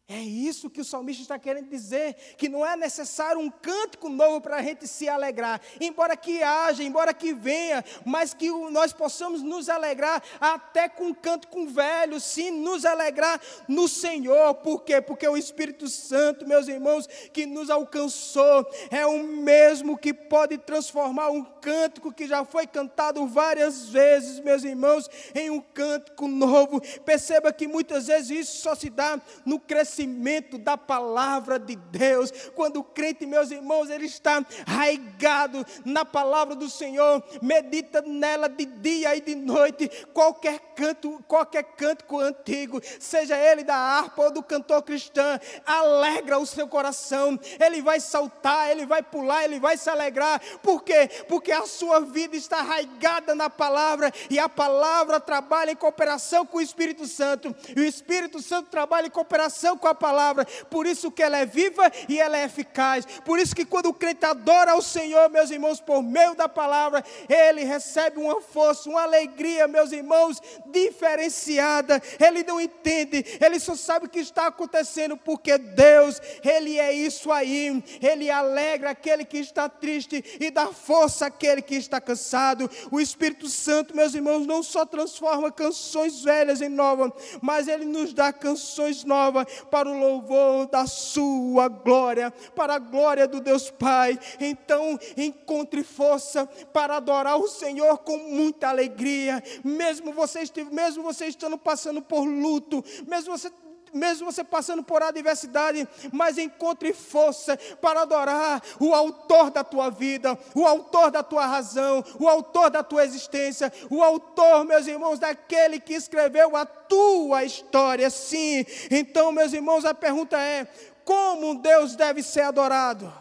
É 0.08 0.20
isso 0.20 0.70
que 0.70 0.82
o 0.82 0.86
salmista 0.86 1.24
está 1.24 1.40
querendo 1.40 1.68
dizer, 1.68 2.16
que 2.38 2.48
não 2.48 2.64
é 2.64 2.76
necessário 2.76 3.42
um 3.42 3.50
cântico 3.50 4.08
novo 4.08 4.40
para 4.40 4.58
a 4.58 4.62
gente 4.62 4.88
se 4.88 5.10
alegrar, 5.10 5.60
embora 5.82 6.16
que 6.16 6.44
haja, 6.44 6.84
embora 6.84 7.12
que 7.12 7.34
venha, 7.34 7.84
mas 8.06 8.32
que 8.32 8.52
nós 8.70 8.94
possamos 8.94 9.42
nos 9.42 9.68
alegrar 9.68 10.22
até 10.40 10.88
com 10.88 11.06
um 11.06 11.14
cântico 11.14 11.66
velho, 11.66 12.20
sim, 12.20 12.52
nos 12.52 12.86
alegrar 12.86 13.42
no 13.68 13.88
Senhor, 13.88 14.54
por 14.54 14.84
quê? 14.84 15.02
Porque 15.02 15.28
o 15.28 15.36
Espírito 15.36 15.88
Santo, 15.90 16.48
meus 16.48 16.68
irmãos, 16.68 17.08
que 17.34 17.48
nos 17.48 17.72
alcançou, 17.72 18.64
é 18.92 19.08
o 19.08 19.24
mesmo 19.24 19.98
que 19.98 20.14
pode 20.14 20.60
transformar 20.60 21.32
um 21.32 21.44
cântico 21.44 22.14
que 22.14 22.28
já 22.28 22.46
foi 22.46 22.68
cantado 22.68 23.26
várias 23.26 23.90
vezes, 23.90 24.40
meus 24.40 24.64
irmãos, 24.64 25.10
em 25.34 25.50
um 25.50 25.60
cântico 25.60 26.28
novo. 26.28 26.80
Perceba 27.04 27.52
que 27.52 27.68
muitas 27.68 28.06
vezes 28.06 28.30
isso 28.30 28.62
só 28.62 28.76
se 28.76 28.92
dá 28.92 29.20
no 29.44 29.60
crescimento 29.60 29.95
conhecimento 29.96 30.58
da 30.58 30.78
palavra 30.78 31.58
de 31.58 31.76
Deus. 31.76 32.32
Quando 32.54 32.78
o 32.78 32.84
crente, 32.84 33.26
meus 33.26 33.52
irmãos, 33.52 33.90
ele 33.90 34.06
está 34.06 34.46
arraigado 34.66 35.66
na 35.86 36.04
palavra 36.04 36.56
do 36.56 36.70
Senhor, 36.70 37.24
medita 37.42 38.02
nela 38.02 38.50
de 38.50 38.66
dia 38.66 39.16
e 39.16 39.22
de 39.22 39.36
noite, 39.36 39.90
qualquer 40.14 40.60
canto, 40.76 41.24
qualquer 41.28 41.64
cântico 41.64 42.20
antigo, 42.20 42.82
seja 43.00 43.38
ele 43.38 43.64
da 43.64 43.76
harpa 43.76 44.24
ou 44.24 44.32
do 44.32 44.44
cantor 44.44 44.82
cristão, 44.84 45.40
alegra 45.66 46.38
o 46.38 46.46
seu 46.46 46.68
coração. 46.68 47.40
Ele 47.60 47.82
vai 47.82 48.00
saltar, 48.00 48.72
ele 48.72 48.86
vai 48.86 49.02
pular, 49.02 49.46
ele 49.46 49.60
vai 49.60 49.78
se 49.78 49.90
alegrar. 49.90 50.42
Por 50.62 50.84
quê? 50.84 51.10
Porque 51.28 51.52
a 51.52 51.66
sua 51.66 52.02
vida 52.02 52.36
está 52.36 52.60
arraigada 52.60 53.34
na 53.34 53.50
palavra 53.50 54.12
e 54.30 54.38
a 54.38 54.50
palavra 54.50 55.20
trabalha 55.20 55.72
em 55.72 55.76
cooperação 55.76 56.46
com 56.46 56.58
o 56.58 56.62
Espírito 56.62 57.08
Santo. 57.08 57.56
E 57.76 57.80
o 57.80 57.86
Espírito 57.86 58.42
Santo 58.42 58.70
trabalha 58.70 59.08
em 59.08 59.12
cooperação 59.12 59.78
com 59.78 59.85
com 59.86 59.90
a 59.90 59.94
palavra, 59.94 60.48
por 60.68 60.88
isso 60.88 61.12
que 61.12 61.22
ela 61.22 61.38
é 61.38 61.46
viva 61.46 61.92
e 62.10 62.20
ela 62.20 62.40
é 62.40 62.46
eficaz. 62.46 63.06
Por 63.24 63.38
isso 63.38 63.56
que 63.56 63.64
quando 63.64 63.86
o 63.86 63.94
crente 63.94 64.26
adora 64.26 64.72
ao 64.72 64.82
Senhor, 64.82 65.30
meus 65.30 65.52
irmãos, 65.52 65.80
por 65.80 66.02
meio 66.02 66.34
da 66.34 66.50
palavra, 66.50 67.06
ele 67.30 67.64
recebe 67.64 68.20
uma 68.20 68.42
força, 68.42 68.90
uma 68.90 69.04
alegria, 69.04 69.68
meus 69.68 69.92
irmãos, 69.92 70.42
diferenciada. 70.66 72.02
Ele 72.20 72.44
não 72.44 72.60
entende, 72.60 73.24
ele 73.40 73.60
só 73.60 73.76
sabe 73.76 74.08
o 74.08 74.10
que 74.10 74.18
está 74.18 74.48
acontecendo, 74.48 75.16
porque 75.16 75.56
Deus, 75.56 76.20
ele 76.44 76.80
é 76.80 76.92
isso 76.92 77.32
aí. 77.32 77.84
Ele 78.02 78.32
alegra 78.32 78.90
aquele 78.90 79.24
que 79.24 79.38
está 79.38 79.70
triste 79.70 80.24
e 80.40 80.50
dá 80.50 80.68
força 80.74 81.28
àquele 81.28 81.62
que 81.62 81.76
está 81.76 82.02
cansado. 82.02 82.68
O 82.90 83.00
Espírito 83.00 83.48
Santo, 83.50 83.96
meus 83.96 84.16
irmãos, 84.16 84.48
não 84.48 84.64
só 84.64 84.84
transforma 84.84 85.52
canções 85.52 86.24
velhas 86.24 86.60
em 86.60 86.70
novas, 86.70 87.12
mas 87.40 87.68
ele 87.68 87.86
nos 87.86 88.14
dá 88.14 88.34
canções 88.34 89.04
novas 89.04 89.46
para 89.76 89.90
o 89.90 90.00
louvor 90.00 90.68
da 90.68 90.88
sua 90.88 91.68
glória, 91.68 92.32
para 92.56 92.76
a 92.76 92.80
glória 92.80 93.28
do 93.28 93.42
Deus 93.42 93.70
Pai. 93.70 94.18
Então, 94.40 94.98
encontre 95.18 95.84
força 95.84 96.46
para 96.72 96.96
adorar 96.96 97.38
o 97.38 97.50
Senhor 97.50 97.98
com 97.98 98.18
muita 98.18 98.70
alegria, 98.70 99.44
mesmo 99.66 100.14
você, 100.14 100.44
mesmo 100.72 101.04
você 101.04 101.26
estando 101.26 101.58
passando 101.58 102.02
por 102.02 102.24
luto, 102.24 102.82
mesmo 103.06 103.38
você 103.38 103.52
mesmo 103.96 104.32
você 104.32 104.44
passando 104.44 104.84
por 104.84 105.02
adversidade, 105.02 105.88
mas 106.12 106.38
encontre 106.38 106.94
força 106.94 107.58
para 107.82 108.02
adorar 108.02 108.62
o 108.80 108.94
autor 108.94 109.50
da 109.50 109.64
tua 109.64 109.90
vida, 109.90 110.38
o 110.54 110.66
autor 110.66 111.10
da 111.10 111.24
tua 111.24 111.46
razão, 111.46 112.04
o 112.20 112.28
autor 112.28 112.70
da 112.70 112.84
tua 112.84 113.04
existência, 113.04 113.72
o 113.90 114.04
autor, 114.04 114.66
meus 114.66 114.86
irmãos, 114.86 115.18
daquele 115.20 115.80
que 115.80 115.94
escreveu 115.94 116.56
a 116.56 116.66
tua 116.66 117.44
história. 117.44 118.10
Sim. 118.10 118.66
Então, 118.92 119.32
meus 119.32 119.54
irmãos, 119.54 119.86
a 119.86 119.94
pergunta 119.94 120.38
é: 120.38 120.68
como 121.04 121.56
Deus 121.56 121.96
deve 121.96 122.22
ser 122.22 122.42
adorado? 122.42 123.12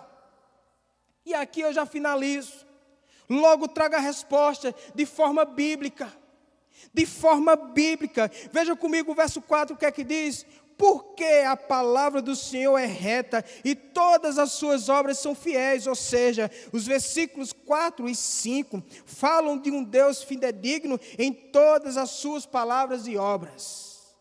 E 1.25 1.35
aqui 1.35 1.61
eu 1.61 1.73
já 1.73 1.87
finalizo. 1.87 2.65
Logo 3.29 3.69
traga 3.69 3.97
a 3.97 4.01
resposta 4.01 4.75
de 4.95 5.07
forma 5.07 5.45
bíblica. 5.45 6.13
De 6.93 7.07
forma 7.07 7.57
bíblica. 7.57 8.31
Veja 8.53 8.77
comigo 8.77 9.13
o 9.13 9.15
verso 9.15 9.41
4, 9.41 9.75
o 9.75 9.79
que 9.79 9.87
é 9.87 9.91
que 9.91 10.05
diz? 10.05 10.45
Porque 10.77 11.25
a 11.47 11.57
palavra 11.57 12.21
do 12.21 12.35
Senhor 12.35 12.77
é 12.79 12.87
reta 12.87 13.45
e 13.65 13.75
todas 13.75 14.39
as 14.39 14.53
suas 14.53 14.89
obras 14.89 15.19
são 15.19 15.35
fiéis, 15.35 15.87
ou 15.87 15.95
seja, 15.95 16.51
os 16.73 16.87
versículos 16.87 17.53
4 17.53 18.09
e 18.09 18.15
5 18.15 18.83
falam 19.05 19.59
de 19.59 19.71
um 19.71 19.83
Deus 19.83 20.23
fidedigno 20.23 20.99
em 21.19 21.33
todas 21.33 21.97
as 21.97 22.11
suas 22.11 22.45
palavras 22.47 23.07
e 23.07 23.17
obras, 23.17 24.17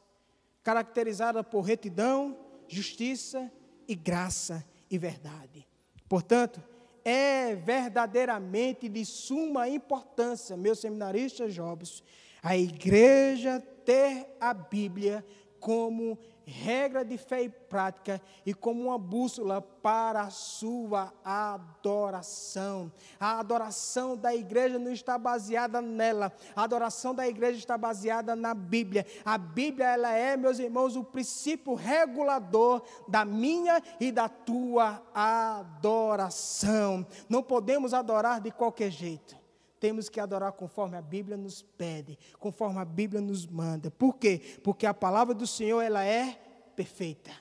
caracterizada 0.63 1.43
por 1.43 1.61
retidão, 1.61 2.37
justiça 2.67 3.51
e 3.87 3.95
graça 3.95 4.65
e 4.89 4.97
verdade. 4.97 5.67
Portanto, 6.07 6.61
é 7.03 7.55
verdadeiramente 7.55 8.87
de 8.87 9.03
suma 9.05 9.67
importância, 9.67 10.55
meus 10.55 10.79
seminaristas 10.79 11.53
jovens, 11.53 12.03
a 12.41 12.57
igreja 12.57 13.61
ter 13.85 14.25
a 14.39 14.53
Bíblia 14.53 15.25
como 15.59 16.17
regra 16.45 17.03
de 17.03 17.17
fé 17.17 17.43
e 17.43 17.49
prática 17.49 18.21
e 18.45 18.53
como 18.53 18.83
uma 18.83 18.97
bússola 18.97 19.61
para 19.61 20.21
a 20.21 20.29
sua 20.29 21.13
adoração. 21.23 22.91
A 23.19 23.39
adoração 23.39 24.15
da 24.15 24.33
igreja 24.35 24.79
não 24.79 24.91
está 24.91 25.17
baseada 25.17 25.81
nela, 25.81 26.31
a 26.55 26.63
adoração 26.63 27.13
da 27.13 27.27
igreja 27.27 27.57
está 27.57 27.77
baseada 27.77 28.35
na 28.35 28.53
Bíblia. 28.53 29.05
A 29.23 29.37
Bíblia 29.37 29.87
ela 29.87 30.13
é, 30.13 30.37
meus 30.37 30.59
irmãos, 30.59 30.95
o 30.95 31.03
princípio 31.03 31.73
regulador 31.73 32.81
da 33.07 33.25
minha 33.25 33.81
e 33.99 34.11
da 34.11 34.27
tua 34.27 35.01
adoração. 35.13 37.05
Não 37.29 37.43
podemos 37.43 37.93
adorar 37.93 38.39
de 38.39 38.51
qualquer 38.51 38.91
jeito 38.91 39.42
temos 39.83 40.07
que 40.07 40.17
adorar 40.17 40.53
conforme 40.53 40.95
a 40.95 41.01
Bíblia 41.01 41.35
nos 41.35 41.61
pede, 41.61 42.17
conforme 42.39 42.79
a 42.79 42.85
Bíblia 42.85 43.19
nos 43.19 43.45
manda. 43.45 43.91
Por 43.91 44.15
quê? 44.15 44.39
Porque 44.63 44.85
a 44.85 44.93
palavra 44.93 45.35
do 45.35 45.45
Senhor 45.45 45.81
ela 45.81 46.05
é 46.05 46.39
perfeita. 46.73 47.31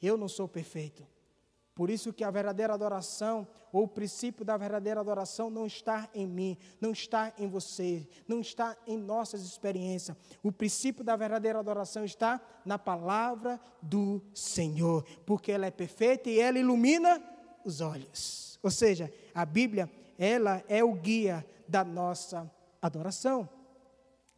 Eu 0.00 0.16
não 0.16 0.28
sou 0.28 0.46
perfeito. 0.46 1.04
Por 1.74 1.90
isso 1.90 2.12
que 2.12 2.22
a 2.22 2.30
verdadeira 2.30 2.72
adoração, 2.72 3.48
ou 3.72 3.82
o 3.82 3.88
princípio 3.88 4.44
da 4.44 4.56
verdadeira 4.56 5.00
adoração, 5.00 5.50
não 5.50 5.66
está 5.66 6.08
em 6.14 6.24
mim, 6.24 6.56
não 6.80 6.92
está 6.92 7.32
em 7.36 7.48
você, 7.48 8.06
não 8.28 8.40
está 8.40 8.76
em 8.86 8.96
nossas 8.96 9.42
experiências. 9.42 10.16
O 10.40 10.52
princípio 10.52 11.02
da 11.02 11.16
verdadeira 11.16 11.58
adoração 11.58 12.04
está 12.04 12.40
na 12.64 12.78
palavra 12.78 13.60
do 13.82 14.22
Senhor, 14.32 15.04
porque 15.26 15.50
ela 15.50 15.66
é 15.66 15.70
perfeita 15.72 16.30
e 16.30 16.38
ela 16.38 16.60
ilumina 16.60 17.20
os 17.64 17.80
olhos. 17.80 18.56
Ou 18.62 18.70
seja, 18.70 19.12
a 19.34 19.44
Bíblia, 19.44 19.90
ela 20.18 20.62
é 20.68 20.82
o 20.82 20.92
guia 20.92 21.46
da 21.68 21.84
nossa 21.84 22.50
adoração. 22.80 23.48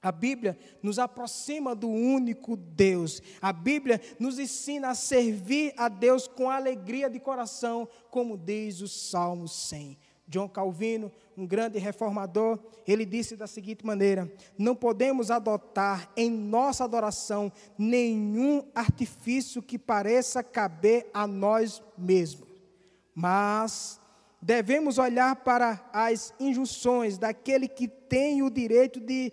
A 0.05 0.13
Bíblia 0.13 0.59
nos 0.83 0.99
aproxima 0.99 1.75
do 1.75 1.89
único 1.89 2.57
Deus. 2.57 3.23
A 3.41 3.51
Bíblia 3.55 3.99
nos 4.19 4.39
ensina 4.39 4.91
a 4.91 4.95
servir 4.95 5.73
a 5.79 5.89
Deus 5.89 6.29
com 6.29 6.51
alegria 6.51 7.09
de 7.09 7.19
coração, 7.19 7.89
como 8.11 8.37
diz 8.37 8.83
o 8.83 8.89
Salmo 8.89 9.49
100. 9.49 9.97
John 10.29 10.49
Calvino, 10.49 11.11
um 11.37 11.47
grande 11.47 11.79
reformador, 11.79 12.59
ele 12.87 13.07
disse 13.07 13.35
da 13.35 13.47
seguinte 13.47 13.85
maneira: 13.85 14.31
Não 14.59 14.75
podemos 14.75 15.31
adotar 15.31 16.11
em 16.17 16.31
nossa 16.31 16.85
adoração 16.85 17.51
nenhum 17.79 18.63
artifício 18.75 19.63
que 19.63 19.79
pareça 19.79 20.43
caber 20.43 21.09
a 21.15 21.27
nós 21.27 21.83
mesmos, 21.97 22.49
mas 23.15 24.01
devemos 24.45 24.99
olhar 24.99 25.37
para 25.37 25.81
as 25.91 26.35
injunções 26.39 27.17
daquele 27.17 27.67
que 27.67 27.89
tem 27.89 28.43
o 28.43 28.51
direito 28.51 29.01
de 29.01 29.33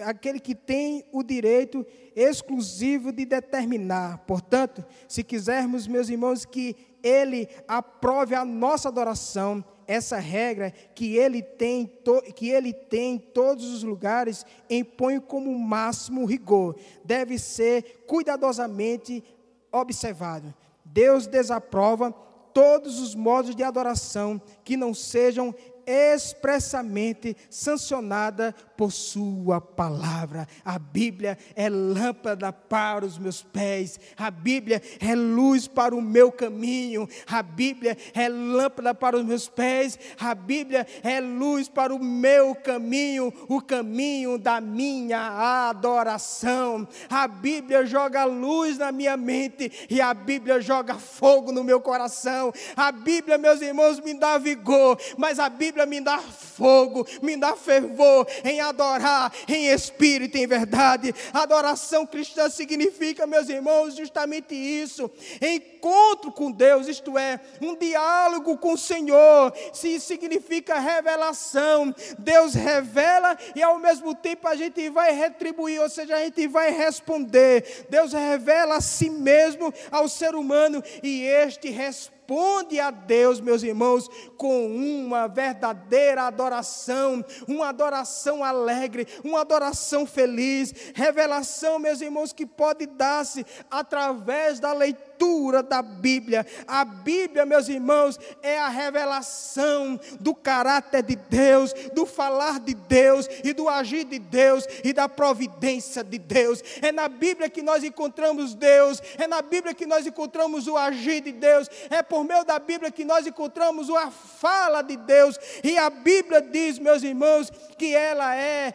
aquele 0.00 0.40
que 0.40 0.52
tem 0.52 1.04
o 1.12 1.22
direito 1.22 1.86
exclusivo 2.16 3.12
de 3.12 3.24
determinar. 3.24 4.18
Portanto, 4.26 4.84
se 5.06 5.22
quisermos, 5.22 5.86
meus 5.86 6.08
irmãos, 6.08 6.44
que 6.44 6.74
ele 7.04 7.48
aprove 7.68 8.34
a 8.34 8.44
nossa 8.44 8.88
adoração, 8.88 9.64
essa 9.86 10.18
regra 10.18 10.72
que 10.92 11.16
ele 11.16 11.40
tem, 11.40 11.88
que 12.34 12.48
ele 12.48 12.72
tem 12.72 13.14
em 13.14 13.18
todos 13.18 13.72
os 13.72 13.84
lugares 13.84 14.44
impõe 14.68 15.20
como 15.20 15.56
máximo 15.56 16.24
rigor. 16.24 16.76
Deve 17.04 17.38
ser 17.38 18.02
cuidadosamente 18.08 19.22
observado. 19.70 20.52
Deus 20.84 21.28
desaprova 21.28 22.12
todos 22.52 22.98
os 23.00 23.14
modos 23.14 23.54
de 23.54 23.62
adoração 23.62 24.40
que 24.64 24.76
não 24.76 24.92
sejam 24.94 25.54
expressamente 25.86 27.36
sancionada 27.50 28.54
por 28.82 28.90
Sua 28.90 29.60
palavra. 29.60 30.48
A 30.64 30.76
Bíblia 30.76 31.38
é 31.54 31.68
lâmpada 31.70 32.52
para 32.52 33.06
os 33.06 33.16
meus 33.16 33.40
pés, 33.40 34.00
a 34.16 34.28
Bíblia 34.28 34.82
é 34.98 35.14
luz 35.14 35.68
para 35.68 35.94
o 35.94 36.02
meu 36.02 36.32
caminho, 36.32 37.08
a 37.28 37.44
Bíblia 37.44 37.96
é 38.12 38.28
lâmpada 38.28 38.92
para 38.92 39.16
os 39.16 39.24
meus 39.24 39.48
pés, 39.48 39.96
a 40.18 40.34
Bíblia 40.34 40.84
é 41.04 41.20
luz 41.20 41.68
para 41.68 41.94
o 41.94 42.02
meu 42.02 42.56
caminho, 42.56 43.32
o 43.48 43.60
caminho 43.60 44.36
da 44.36 44.60
minha 44.60 45.68
adoração. 45.68 46.88
A 47.08 47.28
Bíblia 47.28 47.86
joga 47.86 48.24
luz 48.24 48.78
na 48.78 48.90
minha 48.90 49.16
mente 49.16 49.86
e 49.88 50.00
a 50.00 50.12
Bíblia 50.12 50.60
joga 50.60 50.96
fogo 50.96 51.52
no 51.52 51.62
meu 51.62 51.80
coração. 51.80 52.52
A 52.76 52.90
Bíblia, 52.90 53.38
meus 53.38 53.60
irmãos, 53.60 54.00
me 54.00 54.12
dá 54.12 54.38
vigor, 54.38 54.98
mas 55.16 55.38
a 55.38 55.48
Bíblia 55.48 55.86
me 55.86 56.00
dá 56.00 56.18
fogo, 56.18 57.06
me 57.22 57.36
dá 57.36 57.54
fervor 57.54 58.26
em 58.42 58.60
adorar 58.72 59.32
em 59.46 59.66
espírito 59.68 60.36
e 60.36 60.42
em 60.42 60.46
verdade. 60.46 61.14
Adoração 61.32 62.06
cristã 62.06 62.48
significa, 62.50 63.26
meus 63.26 63.48
irmãos, 63.48 63.94
justamente 63.94 64.54
isso: 64.54 65.10
encontro 65.40 66.32
com 66.32 66.50
Deus, 66.50 66.88
isto 66.88 67.16
é, 67.16 67.40
um 67.60 67.76
diálogo 67.76 68.56
com 68.58 68.72
o 68.72 68.78
Senhor. 68.78 69.52
Se 69.72 70.00
significa 70.00 70.78
revelação, 70.78 71.94
Deus 72.18 72.54
revela 72.54 73.36
e 73.54 73.62
ao 73.62 73.78
mesmo 73.78 74.14
tempo 74.14 74.48
a 74.48 74.56
gente 74.56 74.88
vai 74.90 75.12
retribuir, 75.12 75.80
ou 75.80 75.88
seja, 75.88 76.16
a 76.16 76.20
gente 76.20 76.46
vai 76.46 76.70
responder. 76.70 77.86
Deus 77.88 78.12
revela 78.12 78.76
a 78.76 78.80
si 78.80 79.10
mesmo 79.10 79.72
ao 79.90 80.08
ser 80.08 80.34
humano 80.34 80.82
e 81.02 81.22
este 81.22 81.70
responde 81.70 82.21
responde 82.32 82.80
a 82.80 82.90
Deus, 82.90 83.40
meus 83.40 83.62
irmãos, 83.62 84.08
com 84.38 84.66
uma 84.66 85.28
verdadeira 85.28 86.22
adoração, 86.22 87.22
uma 87.46 87.68
adoração 87.68 88.42
alegre, 88.42 89.06
uma 89.22 89.42
adoração 89.42 90.06
feliz, 90.06 90.72
revelação, 90.94 91.78
meus 91.78 92.00
irmãos, 92.00 92.32
que 92.32 92.46
pode 92.46 92.86
dar-se 92.86 93.44
através 93.70 94.58
da 94.58 94.72
leitura 94.72 95.11
leitura 95.22 95.62
da 95.62 95.80
Bíblia. 95.80 96.44
A 96.66 96.84
Bíblia, 96.84 97.46
meus 97.46 97.68
irmãos, 97.68 98.18
é 98.42 98.58
a 98.58 98.68
revelação 98.68 99.98
do 100.18 100.34
caráter 100.34 101.02
de 101.02 101.14
Deus, 101.14 101.72
do 101.94 102.04
falar 102.04 102.58
de 102.58 102.74
Deus 102.74 103.28
e 103.44 103.52
do 103.52 103.68
agir 103.68 104.04
de 104.04 104.18
Deus 104.18 104.66
e 104.82 104.92
da 104.92 105.08
providência 105.08 106.02
de 106.02 106.18
Deus. 106.18 106.62
É 106.82 106.90
na 106.90 107.08
Bíblia 107.08 107.48
que 107.48 107.62
nós 107.62 107.84
encontramos 107.84 108.54
Deus, 108.54 109.00
é 109.16 109.26
na 109.28 109.40
Bíblia 109.40 109.74
que 109.74 109.86
nós 109.86 110.06
encontramos 110.06 110.66
o 110.66 110.76
agir 110.76 111.20
de 111.20 111.32
Deus, 111.32 111.68
é 111.88 112.02
por 112.02 112.24
meio 112.24 112.44
da 112.44 112.58
Bíblia 112.58 112.90
que 112.90 113.04
nós 113.04 113.26
encontramos 113.26 113.88
a 113.90 114.10
fala 114.10 114.82
de 114.82 114.96
Deus. 114.96 115.38
E 115.62 115.78
a 115.78 115.88
Bíblia 115.88 116.40
diz, 116.40 116.78
meus 116.78 117.02
irmãos, 117.02 117.50
que 117.78 117.94
ela 117.94 118.34
é, 118.34 118.72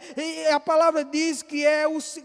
a 0.52 0.60
palavra 0.60 1.04
diz 1.04 1.42
que 1.42 1.64
é 1.64 1.84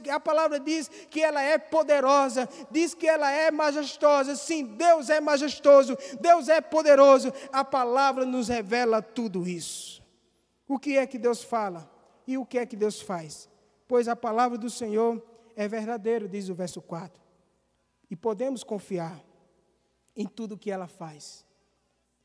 a 0.10 0.20
palavra 0.20 0.60
diz 0.60 0.90
que 1.10 1.22
ela 1.22 1.42
é 1.42 1.58
poderosa, 1.58 2.48
diz 2.70 2.94
que 2.94 3.08
ela 3.08 3.32
é 3.32 3.50
majestosa 3.52 4.13
Sim, 4.36 4.66
Deus 4.66 5.10
é 5.10 5.20
majestoso, 5.20 5.98
Deus 6.20 6.50
é 6.50 6.62
poderoso. 6.62 7.32
A 7.52 7.64
palavra 7.64 8.26
nos 8.26 8.48
revela 8.48 9.02
tudo 9.02 9.48
isso. 9.48 10.04
O 10.68 10.80
que 10.80 10.98
é 10.98 11.06
que 11.06 11.18
Deus 11.18 11.44
fala 11.44 11.90
e 12.28 12.38
o 12.38 12.46
que 12.46 12.58
é 12.58 12.66
que 12.66 12.76
Deus 12.76 13.02
faz? 13.02 13.50
Pois 13.88 14.08
a 14.08 14.16
palavra 14.16 14.58
do 14.58 14.70
Senhor 14.70 15.22
é 15.56 15.68
verdadeira, 15.68 16.28
diz 16.28 16.50
o 16.50 16.56
verso 16.56 16.82
4. 16.82 17.22
E 18.10 18.16
podemos 18.16 18.64
confiar 18.64 19.24
em 20.16 20.26
tudo 20.26 20.58
que 20.58 20.72
ela 20.72 20.88
faz. 20.88 21.46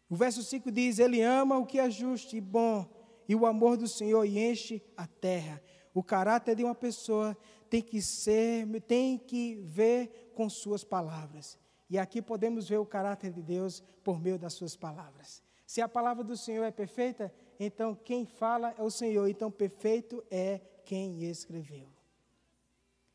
O 0.09 0.17
verso 0.17 0.43
5 0.43 0.71
diz: 0.71 0.99
Ele 0.99 1.21
ama 1.21 1.59
o 1.59 1.67
que 1.67 1.79
é 1.79 1.91
justo 1.91 2.37
e 2.37 2.41
bom, 2.41 2.87
e 3.29 3.35
o 3.35 3.47
amor 3.47 3.77
do 3.77 3.87
Senhor 3.87 4.25
enche 4.25 4.83
a 4.97 5.07
terra. 5.07 5.63
O 5.93 6.03
caráter 6.03 6.55
de 6.55 6.65
uma 6.65 6.75
pessoa 6.75 7.37
tem 7.69 7.83
que 7.83 8.01
ser, 8.01 8.67
tem 8.83 9.19
que 9.19 9.57
ver 9.57 10.33
com 10.35 10.49
suas 10.49 10.85
palavras. 10.85 11.59
E 11.89 11.99
aqui 11.99 12.21
podemos 12.21 12.69
ver 12.69 12.79
o 12.79 12.87
caráter 12.87 13.33
de 13.33 13.43
Deus 13.43 13.83
por 14.05 14.21
meio 14.21 14.39
das 14.39 14.53
suas 14.53 14.77
palavras. 14.77 15.43
Se 15.67 15.81
a 15.81 15.89
palavra 15.89 16.25
do 16.25 16.37
Senhor 16.37 16.65
é 16.65 16.71
perfeita, 16.71 17.33
então 17.59 17.95
quem 17.95 18.25
fala 18.25 18.75
é 18.79 18.83
o 18.83 18.91
Senhor, 18.91 19.29
então 19.29 19.51
perfeito 19.51 20.25
é 20.31 20.61
quem 20.85 21.25
escreveu. 21.25 21.89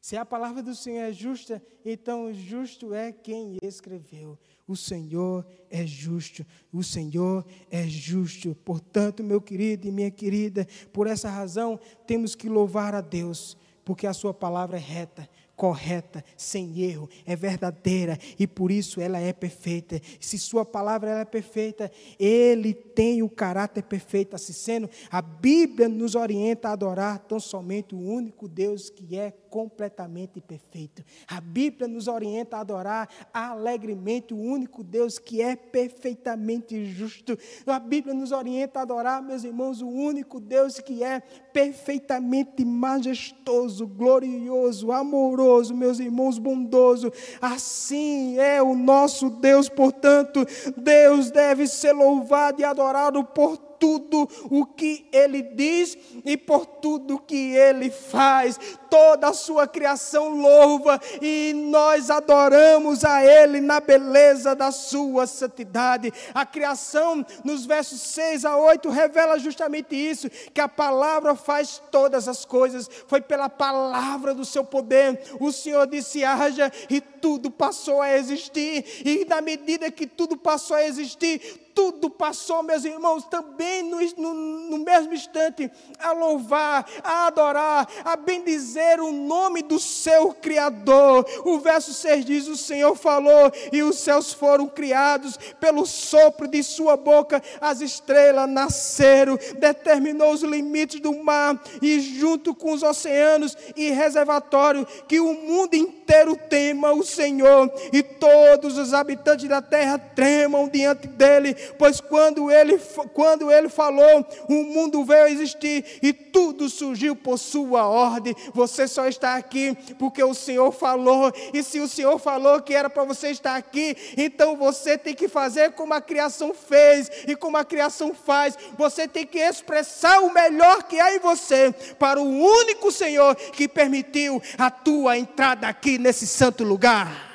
Se 0.04 0.18
a 0.18 0.26
palavra 0.26 0.62
do 0.62 0.76
Senhor 0.76 1.04
é 1.04 1.14
justa, 1.14 1.64
então 1.86 2.34
justo 2.34 2.94
é 2.94 3.10
quem 3.10 3.58
escreveu. 3.64 4.38
O 4.68 4.76
Senhor 4.76 5.48
é 5.70 5.88
justo, 5.88 6.46
o 6.74 6.84
Senhor 6.84 7.46
é 7.72 7.88
justo. 7.88 8.54
Portanto, 8.54 9.24
meu 9.24 9.40
querido 9.40 9.88
e 9.88 9.92
minha 9.92 10.12
querida, 10.12 10.68
por 10.92 11.08
essa 11.08 11.30
razão 11.30 11.80
temos 12.06 12.36
que 12.36 12.50
louvar 12.50 12.94
a 12.94 13.00
Deus, 13.00 13.58
porque 13.86 14.06
a 14.06 14.14
sua 14.14 14.34
palavra 14.34 14.76
é 14.76 14.80
reta, 14.82 15.30
correta, 15.56 16.24
sem 16.36 16.82
erro, 16.82 17.10
é 17.26 17.36
verdadeira 17.36 18.18
e 18.40 18.48
por 18.48 18.72
isso 18.72 19.00
ela 19.00 19.20
é 19.20 19.32
perfeita. 19.32 20.02
Se 20.20 20.38
sua 20.40 20.66
palavra 20.66 21.20
é 21.20 21.26
perfeita, 21.26 21.92
ele 22.20 22.74
tem 22.74 23.22
o 23.22 23.30
caráter 23.30 23.84
perfeito, 23.84 24.36
assim 24.36 24.54
sendo, 24.54 24.90
a 25.12 25.22
Bíblia 25.22 25.88
nos 25.88 26.16
orienta 26.16 26.70
a 26.70 26.74
adorar 26.74 27.20
tão 27.20 27.40
somente 27.40 27.94
o 27.94 28.00
único 28.00 28.48
Deus 28.48 28.90
que 28.90 29.18
é 29.18 29.32
completamente 29.32 30.42
perfeito. 30.42 31.04
A 31.28 31.40
Bíblia 31.40 31.88
nos 31.88 32.08
orienta 32.08 32.58
a 32.58 32.62
adorar 32.62 33.08
alegremente 33.32 34.34
o 34.34 34.38
único 34.38 34.84
Deus 34.84 35.20
que 35.20 35.42
é 35.42 35.56
perfeitamente 35.56 36.86
justo. 36.86 37.38
A 37.68 37.80
Bíblia 37.80 38.16
nos 38.16 38.32
orienta 38.32 38.80
a 38.80 38.82
adorar, 38.82 39.22
meus 39.22 39.44
irmãos, 39.44 39.82
o 39.82 39.88
único 39.88 40.40
Deus 40.40 40.80
que 40.80 41.04
é 41.04 41.20
perfeitamente 41.20 42.66
majestoso, 42.66 43.86
glorioso, 43.86 44.92
amoroso, 44.92 45.43
meus 45.72 46.00
irmãos, 46.00 46.38
bondoso. 46.38 47.12
Assim 47.42 48.38
é 48.38 48.62
o 48.62 48.76
nosso 48.76 49.30
Deus, 49.30 49.70
portanto, 49.70 50.46
Deus 50.78 51.32
deve 51.32 51.68
ser 51.68 51.94
louvado 51.94 52.62
e 52.62 52.64
adorado 52.64 53.24
por 53.24 53.58
tudo 53.84 54.30
o 54.50 54.66
que 54.66 55.06
ele 55.12 55.42
diz 55.42 55.98
e 56.24 56.38
por 56.38 56.66
tudo 56.66 57.20
que 57.20 57.54
ele 57.54 57.92
faz. 57.92 58.58
Toda 58.90 59.28
a 59.28 59.34
sua 59.34 59.68
criação 59.68 60.30
louva 60.30 61.02
e 61.22 61.52
nós 61.54 62.10
adoramos 62.10 63.04
a 63.04 63.26
ele 63.26 63.60
na 63.60 63.82
beleza 63.82 64.56
da 64.56 64.72
sua 64.72 65.28
santidade. 65.28 66.14
A 66.34 66.46
criação, 66.46 67.26
nos 67.44 67.66
versos 67.66 68.00
6 68.00 68.46
a 68.46 68.56
8, 68.56 68.90
revela 68.90 69.38
justamente 69.38 69.94
isso: 69.94 70.30
que 70.30 70.62
a 70.62 70.70
palavra 70.70 71.36
faz 71.36 71.82
todas 71.92 72.30
as 72.30 72.46
coisas, 72.46 72.90
foi 73.08 73.20
pela 73.20 73.50
palavra 73.50 74.34
do 74.34 74.46
seu 74.46 74.64
poder. 74.64 75.20
O 75.42 75.52
Senhor 75.52 75.86
disse: 75.88 76.24
haja, 76.24 76.72
e 76.90 77.02
tudo 77.02 77.52
passou 77.52 78.02
a 78.02 78.16
existir, 78.16 78.86
e 79.04 79.26
na 79.26 79.42
medida 79.42 79.92
que 79.92 80.08
tudo 80.08 80.38
passou 80.38 80.78
a 80.78 80.86
existir, 80.86 81.64
tudo 81.74 82.10
passou, 82.10 82.64
meus 82.64 82.86
irmãos, 82.86 83.26
também 83.26 83.84
no, 83.84 84.00
no, 84.18 84.34
no, 84.70 84.78
mesmo 84.80 85.14
instante, 85.14 85.70
a 86.00 86.12
louvar, 86.12 86.86
a 87.04 87.28
adorar, 87.28 87.88
a 88.04 88.16
bendizer 88.16 89.00
o 89.00 89.12
nome 89.12 89.62
do 89.62 89.80
seu 89.80 90.34
Criador. 90.34 91.26
O 91.46 91.60
verso 91.60 91.94
6 91.94 92.26
diz: 92.26 92.48
O 92.48 92.56
Senhor 92.56 92.96
falou, 92.96 93.52
e 93.72 93.82
os 93.84 93.98
céus 94.00 94.34
foram 94.34 94.68
criados, 94.68 95.38
pelo 95.60 95.86
sopro 95.86 96.48
de 96.48 96.64
sua 96.64 96.96
boca, 96.96 97.42
as 97.60 97.82
estrelas 97.82 98.50
nasceram, 98.50 99.38
determinou 99.58 100.34
os 100.34 100.42
limites 100.42 101.00
do 101.00 101.14
mar, 101.24 101.62
e 101.82 102.00
junto 102.00 102.54
com 102.54 102.74
os 102.74 102.84
oceanos 102.84 103.58
e 103.76 103.90
reservatório, 103.90 104.86
que 105.08 105.20
o 105.20 105.34
mundo 105.34 105.74
inteiro 105.74 106.03
tema 106.50 106.94
o 106.94 107.04
Senhor, 107.04 107.72
e 107.92 108.04
todos 108.04 108.78
os 108.78 108.94
habitantes 108.94 109.48
da 109.48 109.62
terra 109.62 109.98
tremam 109.98 110.68
diante 110.68 111.08
dele 111.08 111.56
pois 111.78 112.00
quando 112.00 112.52
ele, 112.52 112.80
quando 113.14 113.52
ele 113.52 113.70
falou, 113.70 114.26
o 114.48 114.64
mundo 114.64 115.04
veio 115.04 115.26
a 115.26 115.30
existir 115.30 116.00
e 116.02 116.14
tudo 116.14 116.70
surgiu 116.70 117.16
por 117.16 117.38
sua 117.38 117.88
ordem. 117.88 118.36
Você 118.54 118.88
só 118.88 119.08
está 119.08 119.36
aqui 119.36 119.76
porque 119.98 120.24
o 120.24 120.34
Senhor 120.34 120.72
falou, 120.72 121.32
e 121.54 121.64
se 121.64 121.80
o 121.80 121.88
Senhor 121.88 122.18
falou 122.20 122.62
que 122.62 122.74
era 122.74 122.90
para 122.90 123.04
você 123.04 123.30
estar 123.30 123.56
aqui, 123.56 123.96
então 124.18 124.56
você 124.56 124.98
tem 124.98 125.14
que 125.14 125.28
fazer 125.28 125.72
como 125.74 125.94
a 125.94 126.02
criação 126.02 126.54
fez 126.54 127.10
e 127.28 127.36
como 127.36 127.58
a 127.58 127.66
criação 127.66 128.14
faz. 128.14 128.58
Você 128.78 129.08
tem 129.08 129.26
que 129.26 129.40
expressar 129.40 130.20
o 130.22 130.34
melhor 130.34 130.84
que 130.84 131.00
há 131.00 131.16
em 131.16 131.20
você 131.20 131.74
para 132.00 132.20
o 132.20 132.26
único 132.26 132.92
Senhor 132.92 133.36
que 133.36 133.68
permitiu 133.68 134.42
a 134.58 134.70
tua 134.70 135.18
entrada 135.18 135.68
aqui 135.68 135.93
nesse 135.98 136.28
santo 136.28 136.64
lugar. 136.64 137.32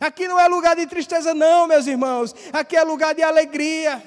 Aqui 0.00 0.28
não 0.28 0.38
é 0.38 0.46
lugar 0.46 0.76
de 0.76 0.86
tristeza, 0.86 1.34
não, 1.34 1.66
meus 1.66 1.86
irmãos. 1.86 2.34
Aqui 2.52 2.76
é 2.76 2.82
lugar 2.82 3.14
de 3.14 3.22
alegria. 3.22 4.02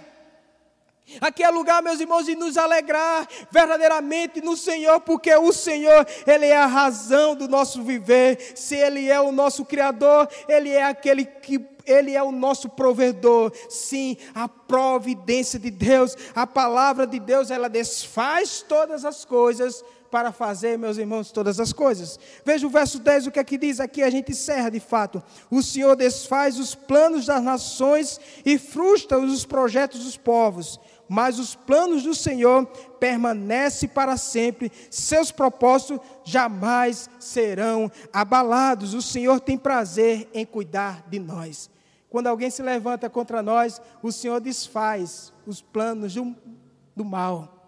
Aqui 1.19 1.43
é 1.43 1.49
lugar, 1.49 1.81
meus 1.81 1.99
irmãos, 1.99 2.25
de 2.25 2.35
nos 2.35 2.57
alegrar 2.57 3.27
verdadeiramente 3.51 4.39
no 4.39 4.55
Senhor, 4.55 5.01
porque 5.01 5.35
o 5.35 5.51
Senhor, 5.51 6.07
Ele 6.25 6.45
é 6.45 6.55
a 6.55 6.65
razão 6.65 7.35
do 7.35 7.49
nosso 7.49 7.83
viver. 7.83 8.53
Se 8.55 8.75
Ele 8.75 9.09
é 9.09 9.19
o 9.19 9.31
nosso 9.31 9.65
Criador, 9.65 10.29
Ele 10.47 10.69
é 10.69 10.83
aquele 10.83 11.25
que 11.25 11.69
ele 11.83 12.15
é 12.15 12.21
o 12.21 12.31
nosso 12.31 12.69
provedor. 12.69 13.51
Sim, 13.67 14.15
a 14.35 14.47
providência 14.47 15.57
de 15.57 15.71
Deus, 15.71 16.15
a 16.35 16.45
palavra 16.45 17.07
de 17.07 17.19
Deus, 17.19 17.49
ela 17.49 17.67
desfaz 17.67 18.61
todas 18.61 19.03
as 19.03 19.25
coisas 19.25 19.83
para 20.11 20.33
fazer, 20.33 20.77
meus 20.77 20.97
irmãos, 20.97 21.31
todas 21.31 21.57
as 21.57 21.71
coisas. 21.71 22.19
Veja 22.45 22.67
o 22.67 22.69
verso 22.69 22.99
10, 22.99 23.27
o 23.27 23.31
que 23.31 23.39
é 23.39 23.43
diz, 23.43 23.79
aqui 23.79 24.03
a 24.03 24.09
gente 24.09 24.33
encerra 24.33 24.69
de 24.69 24.79
fato. 24.79 25.23
O 25.49 25.63
Senhor 25.63 25.95
desfaz 25.95 26.59
os 26.59 26.75
planos 26.75 27.25
das 27.25 27.41
nações 27.41 28.19
e 28.45 28.57
frustra 28.57 29.17
os 29.17 29.45
projetos 29.45 30.03
dos 30.03 30.17
povos, 30.17 30.79
mas 31.07 31.39
os 31.39 31.55
planos 31.55 32.03
do 32.03 32.13
Senhor 32.13 32.65
permanecem 32.99 33.87
para 33.87 34.17
sempre, 34.17 34.71
seus 34.89 35.31
propósitos 35.31 36.05
jamais 36.25 37.09
serão 37.17 37.89
abalados. 38.11 38.93
O 38.93 39.01
Senhor 39.01 39.39
tem 39.39 39.57
prazer 39.57 40.29
em 40.33 40.45
cuidar 40.45 41.05
de 41.09 41.19
nós. 41.19 41.69
Quando 42.09 42.27
alguém 42.27 42.49
se 42.49 42.61
levanta 42.61 43.09
contra 43.09 43.41
nós, 43.41 43.81
o 44.03 44.11
Senhor 44.11 44.41
desfaz 44.41 45.31
os 45.47 45.61
planos 45.61 46.13
do, 46.13 46.35
do 46.93 47.05
mal 47.05 47.60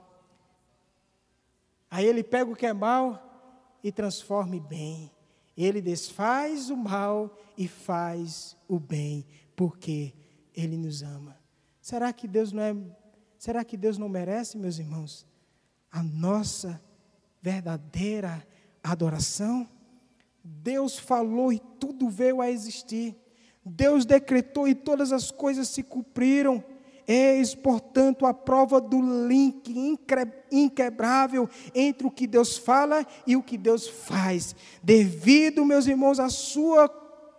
Aí 1.94 2.08
ele 2.08 2.24
pega 2.24 2.50
o 2.50 2.56
que 2.56 2.66
é 2.66 2.74
mal 2.74 3.78
e 3.84 3.92
transforma 3.92 4.56
em 4.56 4.60
bem. 4.60 5.12
Ele 5.56 5.80
desfaz 5.80 6.72
o 6.72 6.76
mal 6.76 7.38
e 7.56 7.68
faz 7.68 8.58
o 8.68 8.80
bem, 8.80 9.24
porque 9.56 10.12
ele 10.56 10.76
nos 10.76 11.04
ama. 11.04 11.38
Será 11.80 12.12
que 12.12 12.28
Deus 12.28 12.52
não 12.52 12.64
é 12.64 12.76
Será 13.38 13.64
que 13.64 13.78
Deus 13.78 14.00
não 14.00 14.10
merece, 14.10 14.58
meus 14.58 14.80
irmãos, 14.80 15.28
a 15.92 16.02
nossa 16.02 16.82
verdadeira 17.44 18.44
adoração? 18.84 19.70
Deus 20.44 20.98
falou 20.98 21.54
e 21.54 21.60
tudo 21.80 22.10
veio 22.10 22.42
a 22.42 22.50
existir. 22.50 23.16
Deus 23.64 24.04
decretou 24.04 24.68
e 24.68 24.74
todas 24.74 25.12
as 25.12 25.30
coisas 25.30 25.68
se 25.68 25.84
cumpriram. 25.84 26.64
Eis, 27.08 27.54
portanto, 27.54 28.26
a 28.26 28.34
prova 28.34 28.80
do 28.80 29.02
link 29.28 29.98
inquebrável 30.52 31.50
entre 31.74 32.08
o 32.08 32.12
que 32.12 32.26
Deus 32.26 32.58
fala 32.58 33.06
e 33.28 33.36
o 33.36 33.44
que 33.44 33.58
Deus 33.58 33.88
faz. 33.88 34.56
Devido, 34.82 35.66
meus 35.66 35.88
irmãos, 35.88 36.20
à 36.20 36.30
sua 36.30 36.88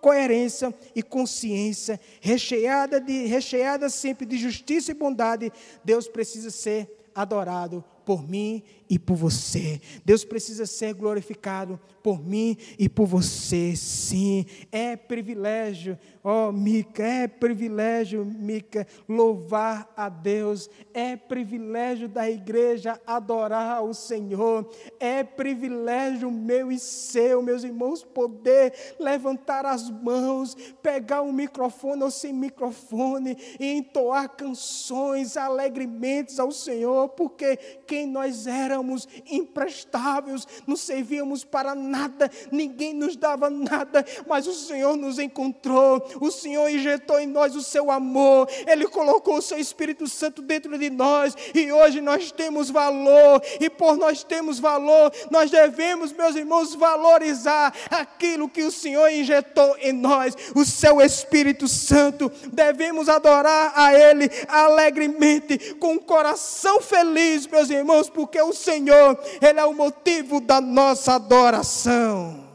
coerência 0.04 0.74
e 0.94 1.02
consciência, 1.02 1.98
recheada, 2.20 3.00
de, 3.00 3.24
recheada 3.24 3.88
sempre 3.88 4.26
de 4.26 4.36
justiça 4.36 4.90
e 4.90 4.94
bondade, 4.94 5.50
Deus 5.82 6.06
precisa 6.06 6.50
ser 6.50 7.08
adorado 7.14 7.82
por 8.04 8.28
mim 8.28 8.62
e 8.94 8.98
por 8.98 9.16
você. 9.16 9.80
Deus 10.04 10.24
precisa 10.24 10.66
ser 10.66 10.94
glorificado 10.94 11.80
por 12.00 12.24
mim 12.24 12.56
e 12.78 12.88
por 12.88 13.06
você, 13.06 13.74
sim. 13.74 14.46
É 14.70 14.94
privilégio, 14.94 15.98
ó 16.22 16.48
oh, 16.48 16.52
Mica, 16.52 17.02
é 17.02 17.26
privilégio, 17.26 18.24
Mica, 18.24 18.86
louvar 19.08 19.92
a 19.96 20.08
Deus. 20.08 20.70
É 20.92 21.16
privilégio 21.16 22.08
da 22.08 22.30
igreja 22.30 23.00
adorar 23.04 23.82
o 23.82 23.92
Senhor. 23.92 24.70
É 25.00 25.24
privilégio 25.24 26.30
meu 26.30 26.70
e 26.70 26.78
seu, 26.78 27.42
meus 27.42 27.64
irmãos, 27.64 28.04
poder 28.04 28.72
levantar 29.00 29.66
as 29.66 29.90
mãos, 29.90 30.54
pegar 30.80 31.22
um 31.22 31.32
microfone 31.32 32.04
ou 32.04 32.12
sem 32.12 32.32
microfone 32.32 33.36
e 33.58 33.72
entoar 33.72 34.28
canções 34.28 35.36
alegremente 35.36 36.40
ao 36.40 36.52
Senhor, 36.52 37.08
porque 37.08 37.56
quem 37.86 38.06
nós 38.06 38.46
éramos 38.46 38.83
imprestáveis, 39.30 40.46
não 40.66 40.76
servíamos 40.76 41.44
para 41.44 41.74
nada 41.74 42.30
ninguém 42.50 42.94
nos 42.94 43.16
dava 43.16 43.50
nada, 43.50 44.04
mas 44.26 44.46
o 44.46 44.52
Senhor 44.52 44.96
nos 44.96 45.18
encontrou, 45.18 46.04
o 46.20 46.30
Senhor 46.30 46.68
injetou 46.68 47.18
em 47.18 47.26
nós 47.26 47.54
o 47.54 47.62
seu 47.62 47.90
amor, 47.90 48.48
Ele 48.66 48.86
colocou 48.86 49.38
o 49.38 49.42
seu 49.42 49.58
Espírito 49.58 50.06
Santo 50.06 50.42
dentro 50.42 50.78
de 50.78 50.90
nós, 50.90 51.34
e 51.54 51.70
hoje 51.72 52.00
nós 52.00 52.30
temos 52.30 52.70
valor, 52.70 53.42
e 53.60 53.68
por 53.68 53.96
nós 53.96 54.22
termos 54.22 54.58
valor, 54.58 55.12
nós 55.30 55.50
devemos, 55.50 56.12
meus 56.12 56.36
irmãos, 56.36 56.74
valorizar 56.74 57.74
aquilo 57.90 58.48
que 58.48 58.62
o 58.62 58.70
Senhor 58.70 59.10
injetou 59.10 59.76
em 59.80 59.92
nós, 59.92 60.34
o 60.54 60.64
seu 60.64 61.00
Espírito 61.00 61.68
Santo, 61.68 62.30
devemos 62.52 63.08
adorar 63.08 63.72
a 63.74 63.94
Ele 63.94 64.30
alegremente, 64.48 65.74
com 65.74 65.94
o 65.96 66.00
coração 66.00 66.80
feliz, 66.80 67.46
meus 67.46 67.70
irmãos, 67.70 68.08
porque 68.08 68.40
o 68.40 68.52
Senhor, 68.64 69.18
Ele 69.40 69.60
é 69.60 69.64
o 69.64 69.74
motivo 69.74 70.40
da 70.40 70.60
nossa 70.60 71.14
adoração. 71.14 72.48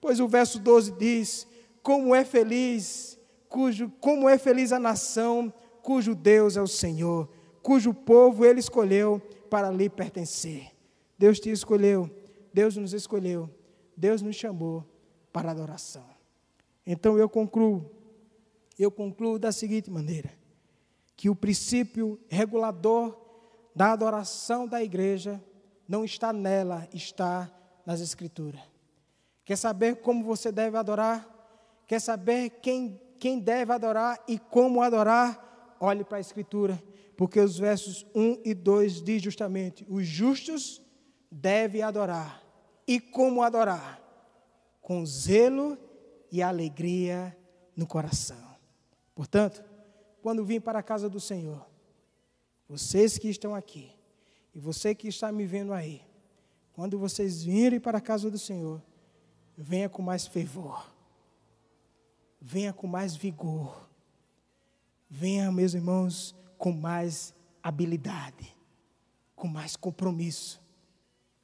Pois 0.00 0.20
o 0.20 0.28
verso 0.28 0.58
12 0.58 0.92
diz: 0.92 1.46
Como 1.82 2.14
é 2.14 2.24
feliz, 2.24 3.18
cujo, 3.48 3.92
como 4.00 4.28
é 4.28 4.38
feliz 4.38 4.72
a 4.72 4.78
nação 4.78 5.52
cujo 5.88 6.14
Deus 6.14 6.54
é 6.54 6.60
o 6.60 6.66
Senhor, 6.66 7.30
cujo 7.62 7.94
povo 7.94 8.44
ele 8.44 8.60
escolheu 8.60 9.22
para 9.48 9.70
lhe 9.70 9.88
pertencer. 9.88 10.70
Deus 11.16 11.40
te 11.40 11.50
escolheu, 11.50 12.10
Deus 12.52 12.76
nos 12.76 12.92
escolheu, 12.92 13.48
Deus 13.96 14.20
nos 14.20 14.36
chamou 14.36 14.84
para 15.32 15.50
adoração. 15.50 16.04
Então 16.86 17.18
eu 17.18 17.26
concluo, 17.26 17.90
eu 18.78 18.90
concluo 18.90 19.38
da 19.38 19.50
seguinte 19.50 19.90
maneira: 19.90 20.30
que 21.16 21.30
o 21.30 21.34
princípio 21.34 22.20
regulador 22.28 23.16
da 23.78 23.92
adoração 23.92 24.66
da 24.66 24.82
igreja 24.82 25.40
não 25.86 26.04
está 26.04 26.32
nela, 26.32 26.88
está 26.92 27.48
nas 27.86 28.00
Escrituras. 28.00 28.60
Quer 29.44 29.54
saber 29.54 30.00
como 30.00 30.24
você 30.24 30.50
deve 30.50 30.76
adorar? 30.76 31.24
Quer 31.86 32.00
saber 32.00 32.50
quem, 32.60 33.00
quem 33.20 33.38
deve 33.38 33.72
adorar 33.72 34.18
e 34.26 34.36
como 34.36 34.82
adorar? 34.82 35.76
Olhe 35.78 36.02
para 36.02 36.16
a 36.16 36.20
Escritura, 36.20 36.82
porque 37.16 37.38
os 37.38 37.56
versos 37.56 38.04
1 38.16 38.40
e 38.44 38.52
2 38.52 39.00
diz 39.00 39.22
justamente: 39.22 39.86
os 39.88 40.04
justos 40.04 40.82
devem 41.30 41.80
adorar. 41.80 42.42
E 42.84 42.98
como 42.98 43.44
adorar? 43.44 44.02
Com 44.82 45.06
zelo 45.06 45.78
e 46.32 46.42
alegria 46.42 47.36
no 47.76 47.86
coração. 47.86 48.56
Portanto, 49.14 49.62
quando 50.20 50.44
vim 50.44 50.60
para 50.60 50.80
a 50.80 50.82
casa 50.82 51.08
do 51.08 51.20
Senhor, 51.20 51.67
vocês 52.68 53.16
que 53.16 53.28
estão 53.28 53.54
aqui, 53.54 53.90
e 54.54 54.60
você 54.60 54.94
que 54.94 55.08
está 55.08 55.32
me 55.32 55.46
vendo 55.46 55.72
aí, 55.72 56.02
quando 56.72 56.98
vocês 56.98 57.42
virem 57.42 57.80
para 57.80 57.98
a 57.98 58.00
casa 58.00 58.30
do 58.30 58.38
Senhor, 58.38 58.82
venha 59.56 59.88
com 59.88 60.02
mais 60.02 60.26
fervor, 60.26 60.86
venha 62.40 62.72
com 62.72 62.86
mais 62.86 63.16
vigor, 63.16 63.88
venha, 65.08 65.50
meus 65.50 65.72
irmãos, 65.72 66.36
com 66.58 66.70
mais 66.70 67.34
habilidade, 67.62 68.54
com 69.34 69.48
mais 69.48 69.74
compromisso, 69.74 70.60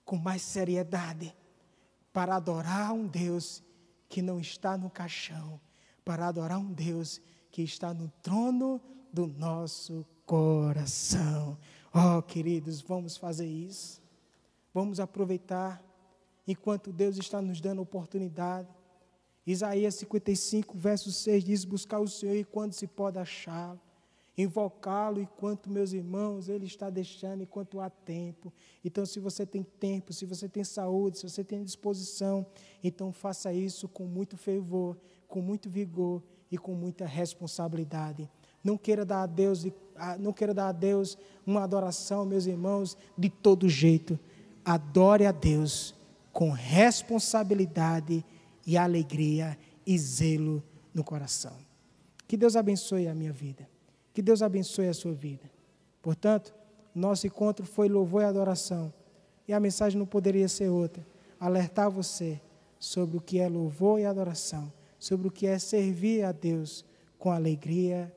com 0.05 0.17
mais 0.17 0.43
seriedade, 0.43 1.35
para 2.13 2.37
adorar 2.37 2.93
um 2.93 3.07
Deus 3.07 3.63
que 4.09 4.21
não 4.21 4.39
está 4.39 4.77
no 4.77 4.91
caixão, 4.91 5.59
para 6.05 6.29
adorar 6.29 6.59
um 6.59 6.73
Deus 6.73 7.21
que 7.51 7.63
está 7.63 7.95
no 7.95 8.09
trono 8.23 8.81
do 9.13 9.27
nosso 9.27 10.07
coração. 10.27 11.59
Oh, 11.93 12.23
queridos, 12.23 12.81
vamos 12.81 13.17
fazer 13.17 13.47
isso. 13.47 14.03
Vamos 14.73 14.99
aproveitar 14.99 15.83
enquanto 16.47 16.93
Deus 16.93 17.17
está 17.17 17.41
nos 17.41 17.61
dando 17.61 17.83
oportunidade. 17.83 18.69
Isaías 19.47 19.95
55, 19.97 20.77
verso 20.77 21.13
6 21.13 21.45
diz: 21.45 21.65
Buscar 21.65 22.01
o 22.01 22.09
Senhor 22.09 22.37
enquanto 22.37 22.73
se 22.73 22.87
pode 22.87 23.19
achá-lo, 23.19 23.81
invocá-lo 24.37 25.21
enquanto, 25.21 25.71
meus 25.71 25.93
irmãos, 25.93 26.49
Ele 26.49 26.67
está 26.67 26.89
deixando, 26.89 27.43
enquanto 27.43 27.79
há 27.79 27.91
tempo. 27.91 28.53
Então, 28.85 29.05
se 29.05 29.21
você 29.21 29.45
tem 29.45 29.63
tempo, 29.63 30.13
se 30.13 30.25
você 30.25 30.49
tem 30.49 30.65
saúde, 30.65 31.19
se 31.19 31.29
você 31.29 31.45
tem 31.45 31.63
disposição, 31.63 32.45
então 32.83 33.13
faça 33.13 33.53
isso 33.53 33.87
com 33.87 34.05
muito 34.07 34.37
fervor, 34.37 34.97
com 35.29 35.41
muito 35.41 35.69
vigor 35.69 36.23
e 36.51 36.57
com 36.57 36.75
muita 36.75 37.07
responsabilidade. 37.07 38.29
Não 38.65 38.77
queira 38.77 39.05
dar 39.05 39.23
a 39.23 39.27
Deus, 39.27 39.67
não 40.19 40.33
queira 40.33 40.53
dar 40.53 40.69
a 40.69 40.73
Deus 40.73 41.17
uma 41.47 41.63
adoração, 41.63 42.25
meus 42.25 42.47
irmãos, 42.47 42.97
de 43.17 43.29
todo 43.29 43.69
jeito 43.69 44.19
adore 44.65 45.27
a 45.27 45.33
Deus 45.33 45.95
com 46.33 46.51
responsabilidade 46.51 48.25
e 48.67 48.77
alegria 48.77 49.59
e 49.87 49.99
zelo 49.99 50.63
no 50.93 51.05
coração. 51.05 51.57
Que 52.27 52.37
Deus 52.37 52.57
abençoe 52.57 53.07
a 53.07 53.15
minha 53.15 53.33
vida. 53.33 53.69
Que 54.13 54.23
Deus 54.23 54.43
abençoe 54.43 54.89
a 54.89 54.95
sua 54.95 55.13
vida. 55.13 55.51
Portanto, 56.01 56.55
nosso 56.95 57.27
encontro 57.27 57.67
foi 57.67 57.89
louvor 57.89 58.23
e 58.23 58.25
adoração. 58.25 58.93
E 59.47 59.53
a 59.53 59.61
mensagem 59.61 59.99
não 59.99 60.07
poderia 60.07 60.49
ser 60.49 60.71
outra. 60.71 61.07
Alertar 61.39 61.91
você 61.91 62.41
sobre 62.79 63.19
o 63.19 63.21
que 63.21 63.39
é 63.39 63.49
louvor 63.49 64.01
e 64.01 64.07
adoração, 64.07 64.73
sobre 64.99 65.29
o 65.29 65.31
que 65.31 65.47
é 65.47 65.59
servir 65.59 66.25
a 66.25 66.33
Deus 66.33 66.85
com 67.19 67.31
alegria 67.31 68.13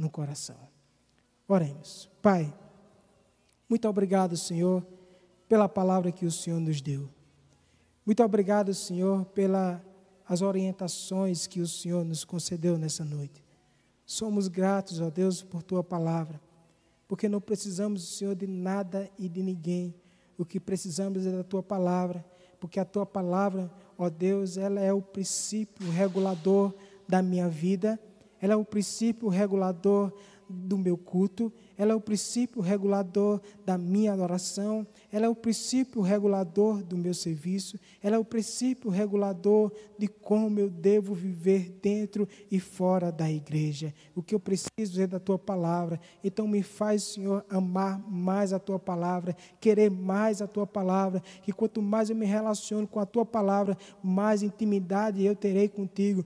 no 0.00 0.08
coração. 0.08 0.56
Oremos. 1.46 2.08
Pai, 2.22 2.52
muito 3.68 3.86
obrigado, 3.86 4.36
Senhor, 4.36 4.84
pela 5.46 5.68
palavra 5.68 6.10
que 6.10 6.24
o 6.24 6.30
Senhor 6.30 6.58
nos 6.58 6.80
deu. 6.80 7.08
Muito 8.04 8.22
obrigado, 8.22 8.72
Senhor, 8.72 9.26
pelas 9.26 10.40
orientações 10.42 11.46
que 11.46 11.60
o 11.60 11.68
Senhor 11.68 12.02
nos 12.04 12.24
concedeu 12.24 12.78
nessa 12.78 13.04
noite. 13.04 13.44
Somos 14.06 14.48
gratos, 14.48 15.00
ó 15.00 15.10
Deus, 15.10 15.42
por 15.42 15.62
tua 15.62 15.84
palavra, 15.84 16.40
porque 17.06 17.28
não 17.28 17.40
precisamos, 17.40 18.16
Senhor, 18.16 18.34
de 18.34 18.46
nada 18.46 19.08
e 19.18 19.28
de 19.28 19.42
ninguém. 19.42 19.94
O 20.38 20.44
que 20.44 20.58
precisamos 20.58 21.26
é 21.26 21.30
da 21.30 21.44
tua 21.44 21.62
palavra, 21.62 22.24
porque 22.58 22.80
a 22.80 22.84
tua 22.84 23.04
palavra, 23.04 23.70
ó 23.98 24.08
Deus, 24.08 24.56
ela 24.56 24.80
é 24.80 24.92
o 24.92 25.02
princípio 25.02 25.90
regulador 25.90 26.74
da 27.06 27.20
minha 27.20 27.48
vida, 27.48 28.00
ela 28.40 28.54
é 28.54 28.56
o 28.56 28.64
princípio 28.64 29.28
regulador 29.28 30.12
do 30.50 30.76
meu 30.76 30.98
culto, 30.98 31.52
ela 31.78 31.92
é 31.92 31.94
o 31.94 32.00
princípio 32.00 32.60
regulador 32.60 33.40
da 33.64 33.78
minha 33.78 34.12
adoração, 34.12 34.84
ela 35.12 35.26
é 35.26 35.28
o 35.28 35.34
princípio 35.34 36.02
regulador 36.02 36.82
do 36.82 36.96
meu 36.96 37.14
serviço, 37.14 37.78
ela 38.02 38.16
é 38.16 38.18
o 38.18 38.24
princípio 38.24 38.90
regulador 38.90 39.72
de 39.96 40.08
como 40.08 40.58
eu 40.58 40.68
devo 40.68 41.14
viver 41.14 41.78
dentro 41.80 42.28
e 42.50 42.58
fora 42.58 43.12
da 43.12 43.30
igreja. 43.30 43.94
O 44.14 44.22
que 44.22 44.34
eu 44.34 44.40
preciso 44.40 45.00
é 45.00 45.06
da 45.06 45.20
tua 45.20 45.38
palavra. 45.38 46.00
Então 46.22 46.48
me 46.48 46.62
faz, 46.62 47.04
Senhor, 47.04 47.44
amar 47.48 48.00
mais 48.10 48.52
a 48.52 48.58
tua 48.58 48.78
palavra, 48.78 49.36
querer 49.60 49.90
mais 49.90 50.42
a 50.42 50.48
tua 50.48 50.66
palavra, 50.66 51.22
que 51.42 51.52
quanto 51.52 51.80
mais 51.80 52.10
eu 52.10 52.16
me 52.16 52.26
relaciono 52.26 52.88
com 52.88 52.98
a 52.98 53.06
tua 53.06 53.24
palavra, 53.24 53.76
mais 54.02 54.42
intimidade 54.42 55.24
eu 55.24 55.36
terei 55.36 55.68
contigo 55.68 56.24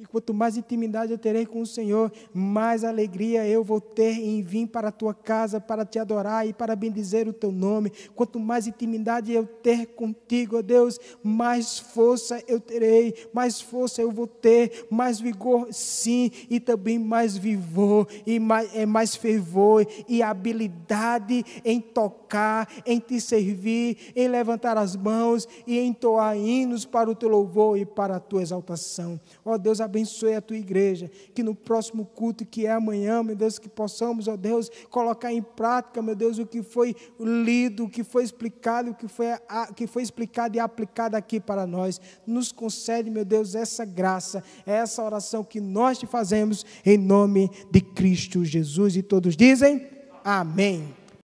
e 0.00 0.06
quanto 0.06 0.32
mais 0.32 0.56
intimidade 0.56 1.12
eu 1.12 1.18
terei 1.18 1.44
com 1.44 1.60
o 1.60 1.66
Senhor, 1.66 2.10
mais 2.32 2.84
alegria 2.84 3.46
eu 3.46 3.62
vou 3.62 3.82
ter 3.82 4.12
em 4.12 4.40
vir 4.40 4.66
para 4.66 4.88
a 4.88 4.92
tua 4.92 5.12
casa 5.12 5.60
para 5.60 5.84
te 5.84 5.98
adorar 5.98 6.48
e 6.48 6.54
para 6.54 6.74
bendizer 6.74 7.28
o 7.28 7.34
teu 7.34 7.52
nome. 7.52 7.92
Quanto 8.14 8.40
mais 8.40 8.66
intimidade 8.66 9.30
eu 9.30 9.44
ter 9.44 9.88
contigo, 9.88 10.56
ó 10.56 10.62
Deus, 10.62 10.98
mais 11.22 11.78
força 11.78 12.42
eu 12.48 12.58
terei, 12.58 13.14
mais 13.30 13.60
força 13.60 14.00
eu 14.00 14.10
vou 14.10 14.26
ter, 14.26 14.86
mais 14.90 15.20
vigor, 15.20 15.68
sim, 15.70 16.30
e 16.48 16.58
também 16.58 16.98
mais 16.98 17.36
vigor, 17.36 18.08
e 18.26 18.40
mais, 18.40 18.74
é, 18.74 18.86
mais 18.86 19.14
fervor, 19.14 19.86
e 20.08 20.22
habilidade 20.22 21.44
em 21.62 21.78
tocar, 21.78 22.66
em 22.86 22.98
te 22.98 23.20
servir, 23.20 23.98
em 24.16 24.28
levantar 24.28 24.78
as 24.78 24.96
mãos 24.96 25.46
e 25.66 25.78
entoar 25.78 26.38
hinos 26.38 26.86
para 26.86 27.10
o 27.10 27.14
teu 27.14 27.28
louvor 27.28 27.76
e 27.76 27.84
para 27.84 28.16
a 28.16 28.20
tua 28.20 28.40
exaltação. 28.40 29.20
Ó 29.44 29.58
Deus, 29.58 29.80
abençoe 29.90 30.34
a 30.34 30.40
tua 30.40 30.56
igreja, 30.56 31.10
que 31.34 31.42
no 31.42 31.54
próximo 31.54 32.06
culto, 32.06 32.46
que 32.46 32.66
é 32.66 32.70
amanhã, 32.70 33.22
meu 33.22 33.36
Deus, 33.36 33.58
que 33.58 33.68
possamos, 33.68 34.28
ó 34.28 34.36
Deus, 34.36 34.70
colocar 34.88 35.32
em 35.32 35.42
prática, 35.42 36.00
meu 36.00 36.14
Deus, 36.14 36.38
o 36.38 36.46
que 36.46 36.62
foi 36.62 36.94
lido, 37.18 37.84
o 37.84 37.90
que 37.90 38.04
foi 38.04 38.24
explicado, 38.24 38.92
o 38.92 38.94
que 38.94 39.08
foi, 39.08 39.26
que 39.74 39.86
foi 39.86 40.02
explicado 40.02 40.56
e 40.56 40.60
aplicado 40.60 41.16
aqui 41.16 41.40
para 41.40 41.66
nós. 41.66 42.00
Nos 42.26 42.52
concede, 42.52 43.10
meu 43.10 43.24
Deus, 43.24 43.54
essa 43.54 43.84
graça, 43.84 44.42
essa 44.64 45.02
oração 45.02 45.42
que 45.42 45.60
nós 45.60 45.98
te 45.98 46.06
fazemos 46.06 46.64
em 46.86 46.96
nome 46.96 47.50
de 47.70 47.80
Cristo 47.80 48.44
Jesus. 48.44 48.96
E 48.96 49.02
todos 49.02 49.36
dizem 49.36 49.86
amém. 50.24 50.99